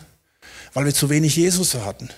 weil 0.74 0.86
wir 0.86 0.94
zu 0.94 1.10
wenig 1.10 1.36
Jesus 1.36 1.76
hatten. 1.76 2.10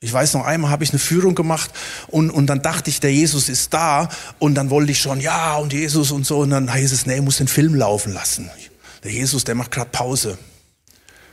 Ich 0.00 0.12
weiß 0.12 0.34
noch 0.34 0.44
einmal 0.44 0.70
habe 0.70 0.84
ich 0.84 0.90
eine 0.90 1.00
Führung 1.00 1.34
gemacht 1.34 1.72
und, 2.06 2.30
und 2.30 2.46
dann 2.46 2.62
dachte 2.62 2.88
ich, 2.88 3.00
der 3.00 3.12
Jesus 3.12 3.48
ist 3.48 3.74
da 3.74 4.08
und 4.38 4.54
dann 4.54 4.70
wollte 4.70 4.92
ich 4.92 5.00
schon, 5.00 5.20
ja 5.20 5.56
und 5.56 5.72
Jesus 5.72 6.12
und 6.12 6.24
so 6.24 6.38
und 6.38 6.50
dann 6.50 6.72
heißt 6.72 6.92
es, 6.92 7.06
nee, 7.06 7.16
ich 7.16 7.22
muss 7.22 7.38
den 7.38 7.48
Film 7.48 7.74
laufen 7.74 8.12
lassen. 8.12 8.48
Der 9.02 9.10
Jesus, 9.10 9.42
der 9.42 9.56
macht 9.56 9.72
gerade 9.72 9.90
Pause. 9.90 10.38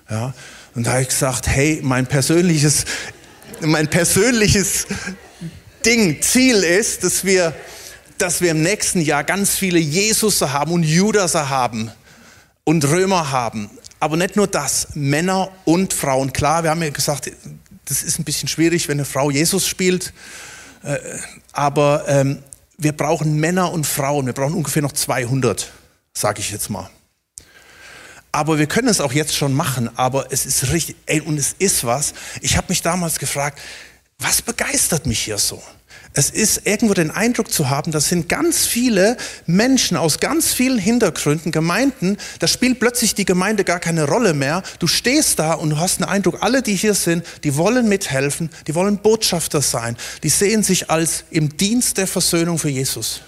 Ja, 0.10 0.34
und 0.74 0.88
da 0.88 0.94
habe 0.94 1.04
ich 1.04 1.10
gesagt, 1.10 1.48
hey, 1.48 1.80
mein 1.84 2.08
persönliches, 2.08 2.86
mein 3.62 3.88
persönliches 3.88 4.88
Ding, 5.86 6.20
Ziel 6.20 6.64
ist, 6.64 7.04
dass 7.04 7.26
wir, 7.26 7.54
dass 8.18 8.42
wir 8.42 8.52
im 8.52 8.64
nächsten 8.64 9.02
Jahr 9.02 9.24
ganz 9.24 9.56
viele 9.56 9.78
Jesus 9.78 10.42
haben 10.42 10.72
und 10.72 10.82
Judas 10.84 11.36
haben 11.36 11.92
und 12.64 12.84
Römer 12.86 13.30
haben. 13.32 13.70
Aber 14.00 14.18
nicht 14.18 14.36
nur 14.36 14.48
das, 14.48 14.96
Männer 14.96 15.52
und 15.64 15.94
Frauen. 15.94 16.34
Klar, 16.34 16.64
wir 16.64 16.72
haben 16.72 16.82
ja 16.82 16.90
gesagt, 16.90 17.32
das 17.86 18.02
ist 18.02 18.18
ein 18.18 18.24
bisschen 18.24 18.50
schwierig, 18.50 18.88
wenn 18.88 18.98
eine 18.98 19.06
Frau 19.06 19.30
Jesus 19.30 19.68
spielt. 19.68 20.12
Äh, 20.84 20.98
aber 21.54 22.06
ähm, 22.08 22.42
wir 22.80 22.94
brauchen 22.94 23.40
Männer 23.40 23.72
und 23.72 23.86
Frauen. 23.86 24.26
Wir 24.26 24.34
brauchen 24.34 24.56
ungefähr 24.56 24.82
noch 24.82 24.92
200, 24.92 25.72
sage 26.14 26.40
ich 26.40 26.50
jetzt 26.50 26.72
mal. 26.72 26.90
Aber 28.32 28.58
wir 28.58 28.66
können 28.66 28.88
es 28.88 29.02
auch 29.02 29.14
jetzt 29.14 29.36
schon 29.36 29.54
machen. 29.54 29.90
Aber 29.98 30.32
es 30.32 30.48
ist 30.48 30.72
richtig, 30.72 30.96
ey, 31.06 31.22
und 31.22 31.38
es 31.38 31.54
ist 31.60 31.86
was. 31.86 32.16
Ich 32.42 32.58
habe 32.58 32.66
mich 32.70 32.82
damals 32.82 33.20
gefragt, 33.20 33.60
was 34.20 34.42
begeistert 34.42 35.06
mich 35.06 35.20
hier 35.20 35.38
so? 35.38 35.62
Es 36.14 36.30
ist 36.30 36.66
irgendwo 36.66 36.94
den 36.94 37.12
Eindruck 37.12 37.52
zu 37.52 37.70
haben, 37.70 37.92
das 37.92 38.08
sind 38.08 38.30
ganz 38.30 38.66
viele 38.66 39.18
Menschen 39.46 39.98
aus 39.98 40.20
ganz 40.20 40.54
vielen 40.54 40.78
Hintergründen, 40.78 41.52
Gemeinden, 41.52 42.18
da 42.40 42.48
spielt 42.48 42.80
plötzlich 42.80 43.16
die 43.16 43.26
Gemeinde 43.26 43.66
gar 43.66 43.80
keine 43.80 44.06
Rolle 44.06 44.34
mehr. 44.34 44.64
Du 44.80 44.88
stehst 44.88 45.40
da 45.40 45.54
und 45.54 45.72
du 45.72 45.78
hast 45.78 46.00
den 46.00 46.06
Eindruck, 46.06 46.42
alle, 46.42 46.62
die 46.62 46.76
hier 46.76 46.94
sind, 46.94 47.26
die 47.44 47.58
wollen 47.58 47.90
mithelfen, 47.90 48.50
die 48.68 48.76
wollen 48.76 48.98
Botschafter 49.00 49.62
sein, 49.62 49.98
die 50.24 50.30
sehen 50.30 50.64
sich 50.64 50.90
als 50.90 51.26
im 51.32 51.58
Dienst 51.58 51.98
der 51.98 52.08
Versöhnung 52.08 52.60
für 52.60 52.70
Jesus. 52.70 53.22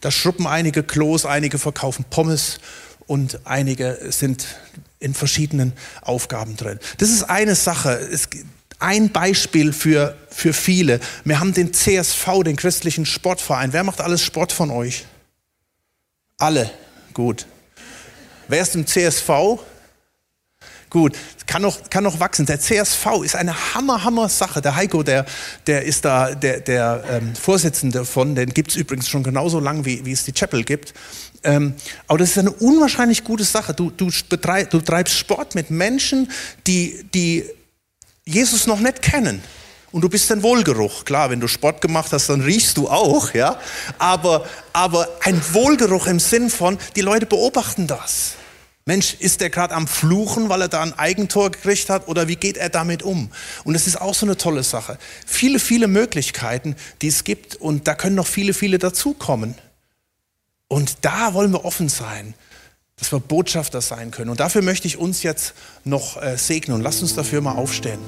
Da 0.00 0.10
schruppen 0.10 0.46
einige 0.46 0.82
Klos, 0.82 1.24
einige 1.24 1.58
verkaufen 1.58 2.04
Pommes 2.08 2.60
und 3.06 3.40
einige 3.44 3.98
sind 4.10 4.46
in 4.98 5.14
verschiedenen 5.14 5.72
Aufgaben 6.02 6.56
drin. 6.56 6.78
Das 6.98 7.08
ist 7.08 7.24
eine 7.24 7.54
Sache. 7.54 7.92
Es, 8.12 8.28
ein 8.80 9.10
Beispiel 9.10 9.72
für, 9.72 10.16
für 10.28 10.52
viele. 10.52 11.00
Wir 11.24 11.38
haben 11.38 11.52
den 11.52 11.72
CSV, 11.72 12.42
den 12.44 12.56
christlichen 12.56 13.06
Sportverein. 13.06 13.72
Wer 13.72 13.84
macht 13.84 14.00
alles 14.00 14.24
Sport 14.24 14.52
von 14.52 14.70
euch? 14.70 15.04
Alle. 16.38 16.70
Gut. 17.12 17.46
Wer 18.48 18.62
ist 18.62 18.74
im 18.74 18.86
CSV? 18.86 19.60
Gut, 20.90 21.16
kann 21.46 21.62
noch, 21.62 21.88
kann 21.88 22.02
noch 22.02 22.18
wachsen. 22.18 22.46
Der 22.46 22.58
CSV 22.58 23.22
ist 23.22 23.36
eine 23.36 23.74
hammer, 23.74 24.02
hammer 24.02 24.28
Sache. 24.28 24.60
Der 24.60 24.74
Heiko, 24.74 25.04
der, 25.04 25.24
der 25.68 25.84
ist 25.84 26.04
da 26.04 26.34
der, 26.34 26.60
der 26.60 27.04
ähm, 27.08 27.36
Vorsitzende 27.36 28.04
von, 28.04 28.34
den 28.34 28.52
gibt 28.52 28.72
es 28.72 28.76
übrigens 28.76 29.08
schon 29.08 29.22
genauso 29.22 29.60
lang, 29.60 29.84
wie, 29.84 30.04
wie 30.04 30.10
es 30.10 30.24
die 30.24 30.32
Chapel 30.32 30.64
gibt. 30.64 30.92
Ähm, 31.44 31.74
aber 32.08 32.18
das 32.18 32.30
ist 32.30 32.38
eine 32.38 32.50
unwahrscheinlich 32.50 33.22
gute 33.22 33.44
Sache. 33.44 33.72
Du, 33.72 33.90
du, 33.90 34.10
betreib, 34.28 34.70
du 34.70 34.80
treibst 34.80 35.16
Sport 35.16 35.54
mit 35.54 35.70
Menschen, 35.70 36.28
die, 36.66 37.04
die 37.14 37.44
Jesus 38.24 38.66
noch 38.66 38.80
nicht 38.80 39.02
kennen. 39.02 39.42
Und 39.92 40.02
du 40.02 40.08
bist 40.08 40.30
ein 40.30 40.42
Wohlgeruch. 40.42 41.04
Klar, 41.04 41.30
wenn 41.30 41.40
du 41.40 41.48
Sport 41.48 41.80
gemacht 41.80 42.12
hast, 42.12 42.28
dann 42.28 42.40
riechst 42.40 42.76
du 42.76 42.88
auch, 42.88 43.34
ja. 43.34 43.58
Aber, 43.98 44.46
aber 44.72 45.08
ein 45.22 45.40
Wohlgeruch 45.52 46.06
im 46.06 46.20
Sinn 46.20 46.48
von, 46.48 46.78
die 46.94 47.00
Leute 47.00 47.26
beobachten 47.26 47.86
das. 47.86 48.34
Mensch, 48.86 49.14
ist 49.18 49.40
der 49.40 49.50
gerade 49.50 49.74
am 49.74 49.86
Fluchen, 49.86 50.48
weil 50.48 50.62
er 50.62 50.68
da 50.68 50.82
ein 50.82 50.98
Eigentor 50.98 51.50
gekriegt 51.50 51.90
hat 51.90 52.08
oder 52.08 52.28
wie 52.28 52.36
geht 52.36 52.56
er 52.56 52.70
damit 52.70 53.02
um? 53.02 53.30
Und 53.64 53.74
das 53.74 53.86
ist 53.86 54.00
auch 54.00 54.14
so 54.14 54.26
eine 54.26 54.36
tolle 54.36 54.62
Sache. 54.62 54.98
Viele, 55.26 55.58
viele 55.58 55.86
Möglichkeiten, 55.86 56.76
die 57.02 57.08
es 57.08 57.24
gibt 57.24 57.56
und 57.56 57.86
da 57.86 57.94
können 57.94 58.16
noch 58.16 58.26
viele, 58.26 58.54
viele 58.54 58.78
dazukommen. 58.78 59.54
Und 60.66 61.04
da 61.04 61.34
wollen 61.34 61.52
wir 61.52 61.64
offen 61.64 61.88
sein, 61.88 62.34
dass 63.00 63.10
wir 63.10 63.18
Botschafter 63.18 63.80
sein 63.80 64.12
können. 64.12 64.30
Und 64.30 64.38
dafür 64.38 64.62
möchte 64.62 64.86
ich 64.86 64.96
uns 64.96 65.24
jetzt 65.24 65.54
noch 65.84 66.22
äh, 66.22 66.36
segnen 66.36 66.76
und 66.76 66.82
lasst 66.82 67.02
uns 67.02 67.16
dafür 67.16 67.40
mal 67.40 67.56
aufstehen. 67.56 67.98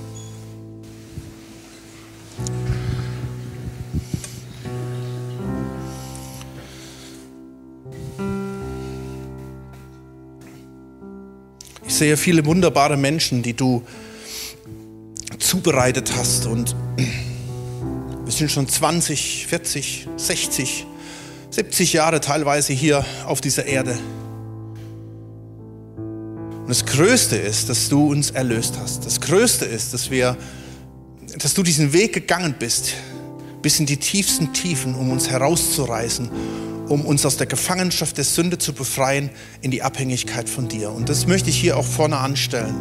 Ich 11.84 11.94
sehe 11.94 12.16
viele 12.16 12.46
wunderbare 12.46 12.96
Menschen, 12.96 13.42
die 13.42 13.54
du 13.54 13.82
zubereitet 15.38 16.12
hast 16.16 16.46
und 16.46 16.76
wir 18.24 18.32
sind 18.32 18.50
schon 18.50 18.68
20, 18.68 19.46
40, 19.48 20.08
60 20.16 20.86
70 21.52 21.92
Jahre 21.92 22.20
teilweise 22.20 22.72
hier 22.72 23.04
auf 23.26 23.42
dieser 23.42 23.66
Erde. 23.66 23.98
Das 26.72 26.86
Größte 26.86 27.36
ist, 27.36 27.68
dass 27.68 27.90
du 27.90 28.10
uns 28.10 28.30
erlöst 28.30 28.78
hast. 28.80 29.04
Das 29.04 29.20
Größte 29.20 29.66
ist, 29.66 29.92
dass 29.92 30.10
wir, 30.10 30.38
dass 31.36 31.52
du 31.52 31.62
diesen 31.62 31.92
Weg 31.92 32.14
gegangen 32.14 32.54
bist, 32.58 32.94
bis 33.60 33.78
in 33.78 33.84
die 33.84 33.98
tiefsten 33.98 34.54
Tiefen, 34.54 34.94
um 34.94 35.10
uns 35.10 35.28
herauszureißen, 35.28 36.30
um 36.88 37.04
uns 37.04 37.26
aus 37.26 37.36
der 37.36 37.46
Gefangenschaft 37.46 38.16
der 38.16 38.24
Sünde 38.24 38.56
zu 38.56 38.72
befreien, 38.72 39.28
in 39.60 39.70
die 39.70 39.82
Abhängigkeit 39.82 40.48
von 40.48 40.68
dir. 40.68 40.90
Und 40.92 41.10
das 41.10 41.26
möchte 41.26 41.50
ich 41.50 41.60
hier 41.60 41.76
auch 41.76 41.84
vorne 41.84 42.16
anstellen. 42.16 42.74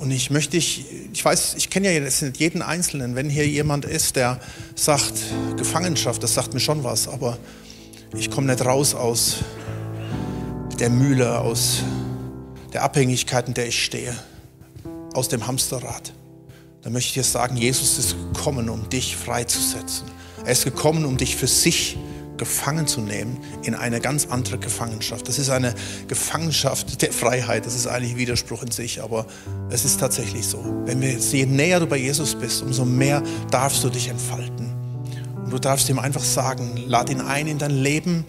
Und 0.00 0.10
ich 0.10 0.32
möchte, 0.32 0.56
ich, 0.56 0.84
ich 1.12 1.24
weiß, 1.24 1.54
ich 1.56 1.70
kenne 1.70 1.94
ja 1.94 2.00
jetzt 2.00 2.20
nicht 2.20 2.38
jeden 2.38 2.62
Einzelnen. 2.62 3.14
Wenn 3.14 3.30
hier 3.30 3.46
jemand 3.46 3.84
ist, 3.84 4.16
der 4.16 4.40
sagt, 4.74 5.14
Gefangenschaft, 5.56 6.20
das 6.20 6.34
sagt 6.34 6.52
mir 6.52 6.58
schon 6.58 6.82
was, 6.82 7.06
aber 7.06 7.38
ich 8.16 8.28
komme 8.28 8.48
nicht 8.48 8.64
raus 8.64 8.92
aus 8.92 9.36
der 10.80 10.90
Mühle, 10.90 11.38
aus 11.38 11.84
der 12.74 12.82
Abhängigkeit, 12.82 13.48
in 13.48 13.54
der 13.54 13.68
ich 13.68 13.82
stehe, 13.82 14.14
aus 15.14 15.28
dem 15.28 15.46
Hamsterrad. 15.46 16.12
Da 16.82 16.90
möchte 16.90 17.08
ich 17.08 17.14
dir 17.14 17.24
sagen, 17.24 17.56
Jesus 17.56 17.98
ist 17.98 18.16
gekommen, 18.34 18.68
um 18.68 18.90
dich 18.90 19.16
freizusetzen. 19.16 20.08
Er 20.44 20.52
ist 20.52 20.64
gekommen, 20.64 21.06
um 21.06 21.16
dich 21.16 21.36
für 21.36 21.46
sich 21.46 21.96
gefangen 22.36 22.88
zu 22.88 23.00
nehmen 23.00 23.38
in 23.62 23.76
eine 23.76 24.00
ganz 24.00 24.26
andere 24.26 24.58
Gefangenschaft. 24.58 25.28
Das 25.28 25.38
ist 25.38 25.50
eine 25.50 25.72
Gefangenschaft 26.08 27.00
der 27.00 27.12
Freiheit. 27.12 27.64
Das 27.64 27.76
ist 27.76 27.86
eigentlich 27.86 28.12
ein 28.12 28.18
Widerspruch 28.18 28.64
in 28.64 28.72
sich, 28.72 29.00
aber 29.02 29.26
es 29.70 29.84
ist 29.84 30.00
tatsächlich 30.00 30.44
so. 30.44 30.58
Wenn 30.84 31.00
wir 31.00 31.12
jetzt, 31.12 31.32
je 31.32 31.46
näher 31.46 31.78
du 31.78 31.86
bei 31.86 31.96
Jesus 31.96 32.34
bist, 32.34 32.60
umso 32.62 32.84
mehr 32.84 33.22
darfst 33.52 33.84
du 33.84 33.88
dich 33.88 34.08
entfalten. 34.08 34.74
Und 35.44 35.52
du 35.52 35.58
darfst 35.58 35.88
ihm 35.88 36.00
einfach 36.00 36.24
sagen, 36.24 36.76
lad 36.88 37.08
ihn 37.08 37.20
ein 37.20 37.46
in 37.46 37.58
dein 37.58 37.70
Leben. 37.70 38.26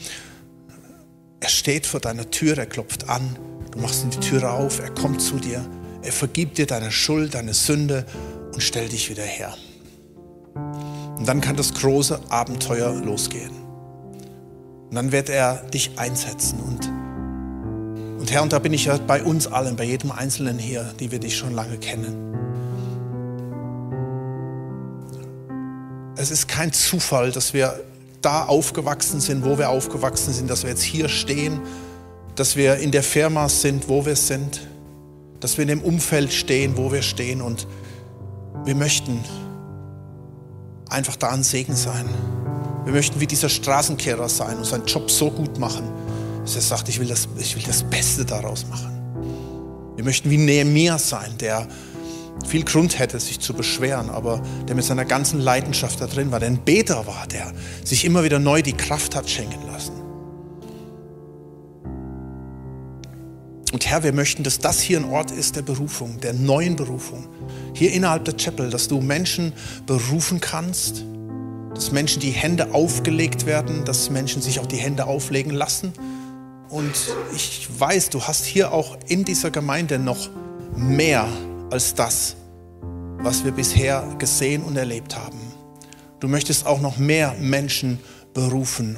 Er 1.40 1.50
steht 1.50 1.88
vor 1.88 2.00
deiner 2.00 2.30
Tür, 2.30 2.58
er 2.58 2.68
klopft 2.68 3.10
an. 3.10 3.38
Du 3.76 3.82
machst 3.82 4.06
die 4.06 4.20
Tür 4.20 4.52
auf, 4.52 4.80
er 4.80 4.90
kommt 4.90 5.22
zu 5.22 5.36
dir. 5.38 5.64
Er 6.02 6.12
vergibt 6.12 6.58
dir 6.58 6.66
deine 6.66 6.92
Schuld, 6.92 7.36
deine 7.36 7.54
Sünde 7.54 8.06
und 8.54 8.62
stellt 8.62 8.92
dich 8.92 9.10
wieder 9.10 9.24
her. 9.24 9.54
Und 11.18 11.28
dann 11.28 11.42
kann 11.42 11.56
das 11.56 11.74
große 11.74 12.20
Abenteuer 12.30 12.94
losgehen. 12.94 13.52
Und 14.90 14.96
dann 14.96 15.12
wird 15.12 15.30
er 15.30 15.58
dich 15.74 15.92
einsetzen. 15.98 16.60
Und, 16.60 16.90
und 18.20 18.32
Herr, 18.32 18.42
und 18.42 18.54
da 18.54 18.60
bin 18.60 18.74
ich 18.74 18.86
ja 18.86 18.98
bei 18.98 19.24
uns 19.24 19.46
allen, 19.48 19.76
bei 19.76 19.84
jedem 19.84 20.12
Einzelnen 20.12 20.58
hier, 20.58 20.94
die 21.00 21.12
wir 21.12 21.20
dich 21.20 21.38
schon 21.38 21.54
lange 21.54 21.78
kennen. 21.78 22.26
es 26.26 26.32
ist 26.32 26.48
kein 26.48 26.74
Zufall, 26.74 27.32
dass 27.32 27.54
wir 27.54 27.80
da 28.22 28.46
aufgewachsen 28.46 29.20
sind, 29.20 29.46
wo 29.46 29.58
wir 29.58 29.70
aufgewachsen 29.70 30.34
sind, 30.34 30.50
dass 30.50 30.64
wir 30.64 30.72
jetzt 30.72 30.82
hier 30.82 31.08
stehen, 31.08 31.60
dass 32.36 32.56
wir 32.56 32.78
in 32.78 32.92
der 32.92 33.04
Firma 33.04 33.50
sind, 33.50 33.88
wo 33.88 34.06
wir 34.06 34.16
sind, 34.16 34.62
dass 35.40 35.58
wir 35.58 35.64
in 35.64 35.70
dem 35.70 35.82
Umfeld 35.82 36.34
stehen, 36.34 36.78
wo 36.78 36.92
wir 36.92 37.02
stehen 37.02 37.42
und 37.42 37.68
wir 38.66 38.76
möchten 38.76 39.24
einfach 40.90 41.16
da 41.16 41.30
ein 41.30 41.44
Segen 41.44 41.76
sein. 41.76 42.10
Wir 42.84 42.94
möchten 42.94 43.20
wie 43.20 43.28
dieser 43.28 43.50
Straßenkehrer 43.50 44.30
sein 44.30 44.58
und 44.58 44.66
seinen 44.66 44.86
Job 44.86 45.10
so 45.10 45.32
gut 45.32 45.58
machen, 45.60 45.84
dass 46.42 46.56
er 46.56 46.62
sagt, 46.62 46.90
ich 46.90 47.00
will 47.00 47.08
das, 47.08 47.28
ich 47.38 47.56
will 47.56 47.64
das 47.64 47.84
Beste 47.84 48.26
daraus 48.26 48.66
machen. 48.68 48.92
Wir 49.96 50.04
möchten 50.04 50.30
wie 50.30 50.38
Nehemiah 50.38 51.00
sein, 51.00 51.38
der 51.40 51.68
viel 52.48 52.64
Grund 52.64 53.00
hätte, 53.00 53.20
sich 53.20 53.40
zu 53.40 53.54
beschweren, 53.54 54.10
aber 54.10 54.42
der 54.68 54.76
mit 54.76 54.84
seiner 54.84 55.06
ganzen 55.06 55.40
Leidenschaft 55.40 56.02
da 56.02 56.08
drin 56.08 56.32
war, 56.32 56.40
der 56.40 56.50
ein 56.50 56.64
Beter 56.64 57.08
war, 57.08 57.26
der 57.28 57.54
sich 57.84 58.06
immer 58.06 58.24
wieder 58.24 58.40
neu 58.40 58.62
die 58.62 58.74
Kraft 58.74 59.16
hat 59.16 59.30
schenken 59.30 59.66
lassen. 59.68 60.05
Und 63.76 63.86
Herr, 63.88 64.04
wir 64.04 64.14
möchten, 64.14 64.44
dass 64.44 64.60
das 64.60 64.80
hier 64.80 64.98
ein 64.98 65.04
Ort 65.04 65.32
ist 65.32 65.58
der 65.58 65.62
Berufung, 65.62 66.22
der 66.22 66.32
neuen 66.32 66.78
Berufung. 66.78 67.28
Hier 67.74 67.92
innerhalb 67.92 68.24
der 68.24 68.38
Chapel, 68.38 68.70
dass 68.70 68.88
du 68.88 69.02
Menschen 69.02 69.52
berufen 69.86 70.40
kannst, 70.40 71.04
dass 71.74 71.92
Menschen 71.92 72.22
die 72.22 72.32
Hände 72.32 72.74
aufgelegt 72.74 73.46
werden, 73.46 73.84
dass 73.84 74.10
Menschen 74.10 74.42
sich 74.42 74.62
auch 74.62 74.66
die 74.66 74.78
Hände 74.78 75.08
auflegen 75.08 75.52
lassen. 75.52 75.92
Und 76.70 76.96
ich 77.36 77.68
weiß, 77.78 78.12
du 78.12 78.22
hast 78.22 78.46
hier 78.46 78.72
auch 78.72 78.98
in 79.10 79.26
dieser 79.26 79.52
Gemeinde 79.52 80.00
noch 80.00 80.30
mehr 80.78 81.28
als 81.70 81.96
das, 81.96 82.38
was 83.18 83.44
wir 83.44 83.52
bisher 83.52 84.08
gesehen 84.20 84.64
und 84.64 84.78
erlebt 84.78 85.18
haben. 85.18 85.42
Du 86.22 86.30
möchtest 86.30 86.66
auch 86.66 86.80
noch 86.80 86.96
mehr 86.96 87.36
Menschen 87.42 88.00
berufen, 88.00 88.15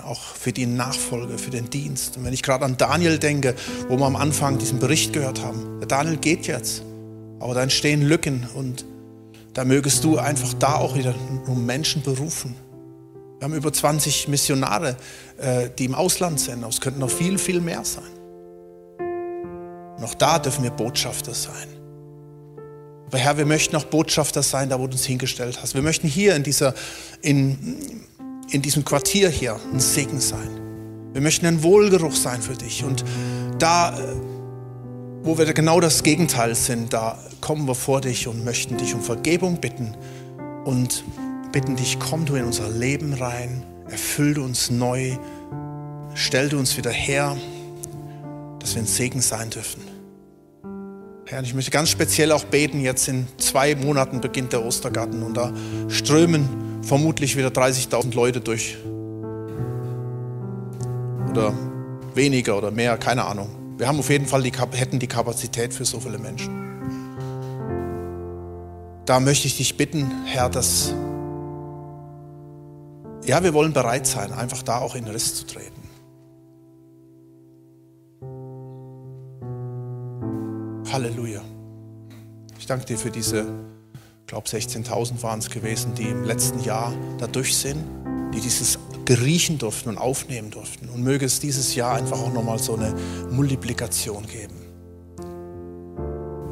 auch 0.04 0.36
für 0.36 0.52
die 0.52 0.65
Nachfolge, 0.65 1.38
für 1.38 1.52
den 1.52 1.69
Dienst. 1.69 2.17
Und 2.17 2.26
wenn 2.26 2.34
ich 2.34 2.41
gerade 2.41 2.65
an 2.65 2.78
Daniel 2.78 3.19
denke, 3.19 3.56
wo 3.88 3.97
wir 3.97 4.06
am 4.06 4.15
Anfang 4.15 4.58
diesen 4.58 4.80
Bericht 4.80 5.13
gehört 5.13 5.43
haben, 5.43 5.80
der 5.80 5.88
Daniel 5.88 6.17
geht 6.17 6.47
jetzt, 6.47 6.82
aber 7.39 7.54
da 7.54 7.62
entstehen 7.62 8.02
Lücken 8.02 8.47
und 8.56 8.86
da 9.54 9.63
mögest 9.63 10.04
du 10.04 10.17
einfach 10.17 10.54
da 10.54 10.76
auch 10.76 10.95
wieder 10.95 11.13
um 11.45 11.65
Menschen 11.65 12.02
berufen. 12.02 12.56
Wir 13.39 13.45
haben 13.45 13.54
über 13.54 13.71
20 13.71 14.28
Missionare, 14.28 14.97
äh, 15.38 15.69
die 15.78 15.86
im 15.86 15.93
Ausland 15.93 16.39
sind, 16.39 16.63
aber 16.63 16.69
es 16.69 16.82
könnten 16.82 17.00
noch 17.00 17.10
viel, 17.10 17.38
viel 17.38 17.62
mehr 17.62 17.84
sein. 17.86 18.04
Auch 20.02 20.15
da 20.15 20.39
dürfen 20.39 20.63
wir 20.63 20.71
Botschafter 20.71 21.34
sein. 21.34 21.67
Aber 23.08 23.17
Herr, 23.17 23.38
wir 23.38 23.45
möchten 23.45 23.76
auch 23.76 23.86
Botschafter 23.86 24.43
sein, 24.43 24.69
da 24.69 24.80
wo 24.80 24.88
du 24.88 24.93
uns 24.93 25.06
hingestellt 25.06 25.60
hast. 25.62 25.76
Wir 25.76 25.82
möchten 25.82 26.08
hier 26.08 26.36
in, 26.36 26.43
dieser, 26.43 26.73
in, 27.21 28.04
in 28.50 28.62
diesem 28.62 28.86
Quartier 28.86 29.30
hier 29.30 29.60
ein 29.74 29.80
Segen 29.80 30.20
sein. 30.20 30.50
Wir 31.14 31.22
möchten 31.22 31.46
ein 31.46 31.64
Wohlgeruch 31.64 32.16
sein 32.16 32.42
für 32.42 32.54
dich. 32.54 32.84
Und 32.84 33.04
da, 33.60 33.98
wo 35.24 35.38
wir 35.38 35.52
genau 35.54 35.80
das 35.80 36.04
Gegenteil 36.04 36.56
sind, 36.56 36.94
da 36.94 37.18
kommen 37.42 37.68
wir 37.68 37.76
vor 37.76 38.02
dich 38.02 38.28
und 38.28 38.46
möchten 38.46 38.78
dich 38.78 38.94
um 38.94 39.02
Vergebung 39.02 39.60
bitten 39.60 39.96
und 40.66 41.04
bitten 41.52 41.76
dich, 41.76 41.98
komm 42.00 42.26
du 42.26 42.36
in 42.36 42.46
unser 42.46 42.70
Leben 42.70 43.14
rein, 43.14 43.64
erfüll 43.90 44.40
uns 44.40 44.70
neu, 44.70 45.18
stell 46.14 46.50
du 46.50 46.58
uns 46.58 46.78
wieder 46.78 46.92
her, 46.92 47.36
dass 48.60 48.76
wir 48.76 48.82
ein 48.82 48.88
Segen 48.88 49.22
sein 49.22 49.50
dürfen. 49.50 49.82
Herr, 51.26 51.44
ich 51.44 51.54
möchte 51.54 51.72
ganz 51.72 51.90
speziell 51.90 52.32
auch 52.32 52.46
beten, 52.46 52.80
jetzt 52.80 53.08
in 53.10 53.28
zwei 53.38 53.76
Monaten 53.76 54.22
beginnt 54.22 54.54
der 54.54 54.64
Ostergarten 54.64 55.24
und 55.24 55.36
da 55.36 55.52
strömen 55.90 56.67
vermutlich 56.82 57.36
wieder 57.36 57.50
30.000 57.50 58.13
Leute 58.16 58.42
durch. 58.42 58.78
Oder 61.30 61.54
weniger 62.13 62.58
oder 62.58 62.71
mehr, 62.71 62.98
keine 62.98 63.25
Ahnung. 63.25 63.50
Wir 63.78 63.88
haben 63.88 64.00
auf 64.00 64.10
jeden 64.10 64.25
Fall 64.25 64.42
die, 64.42 64.52
hätten 64.52 65.00
die 65.00 65.08
Kapazität 65.08 65.73
für 65.73 65.86
so 65.86 66.00
viele 66.00 66.17
Menschen. 66.17 66.67
Da 69.06 69.19
möchte 69.19 69.48
ich 69.48 69.56
dich 69.56 69.78
bitten, 69.78 70.10
Herr, 70.25 70.50
dass, 70.50 70.94
ja, 73.25 73.42
wir 73.44 73.54
wollen 73.54 73.71
bereit 73.71 74.08
sein, 74.08 74.34
einfach 74.34 74.63
da 74.63 74.80
auch 74.80 74.96
in 74.96 75.06
Riss 75.06 75.36
zu 75.36 75.46
treten. 75.46 75.88
Halleluja. 80.92 81.42
Ich 82.60 82.65
danke 82.65 82.86
dir 82.86 82.98
für 82.98 83.12
diese, 83.12 83.46
ich 84.28 84.30
glaube 84.30 84.50
16.000 84.50 85.23
waren 85.23 85.40
es 85.40 85.50
gewesen, 85.50 85.96
die 85.96 86.04
im 86.04 86.25
letzten 86.25 86.62
Jahr 86.62 86.94
da 87.17 87.28
durch 87.28 87.56
sind, 87.56 87.82
die 88.36 88.42
dieses 88.42 88.78
geriechen 89.06 89.58
durften 89.58 89.88
und 89.88 89.98
aufnehmen 89.98 90.52
durften. 90.52 90.90
Und 90.90 91.02
möge 91.02 91.25
es 91.25 91.40
dieses 91.40 91.75
Jahr 91.75 91.96
einfach 91.96 92.19
auch 92.19 92.34
nochmal 92.34 92.60
so 92.60 92.75
eine 92.75 92.94
Multiplikation 93.32 94.28
geben. 94.28 94.56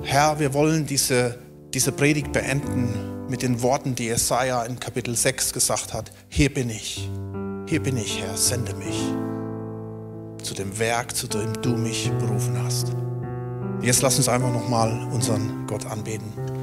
Herr, 0.03 0.39
wir 0.39 0.53
wollen 0.53 0.86
diese, 0.86 1.38
diese 1.73 1.91
Predigt 1.91 2.32
beenden 2.32 3.28
mit 3.28 3.41
den 3.41 3.61
Worten, 3.61 3.93
die 3.93 4.05
Jesaja 4.05 4.63
in 4.63 4.80
Kapitel 4.80 5.13
6 5.13 5.51
gesagt 5.51 5.93
hat. 5.93 6.13
Hier 6.30 6.53
bin 6.53 6.69
ich, 6.69 7.09
hier 7.67 7.84
bin 7.84 7.97
ich, 7.97 8.21
Herr, 8.21 8.38
sende 8.38 8.73
mich 8.76 9.01
zu 10.43 10.53
dem 10.53 10.80
Werk, 10.80 11.13
zu 11.13 11.28
dem 11.28 11.51
du 11.61 11.71
mich 11.71 12.09
berufen 12.19 12.57
hast. 12.63 12.93
Jetzt 13.82 14.01
lass 14.01 14.15
uns 14.15 14.30
einfach 14.30 14.53
nochmal 14.53 15.09
unseren 15.11 15.67
Gott 15.67 15.86
anbeten. 15.86 16.55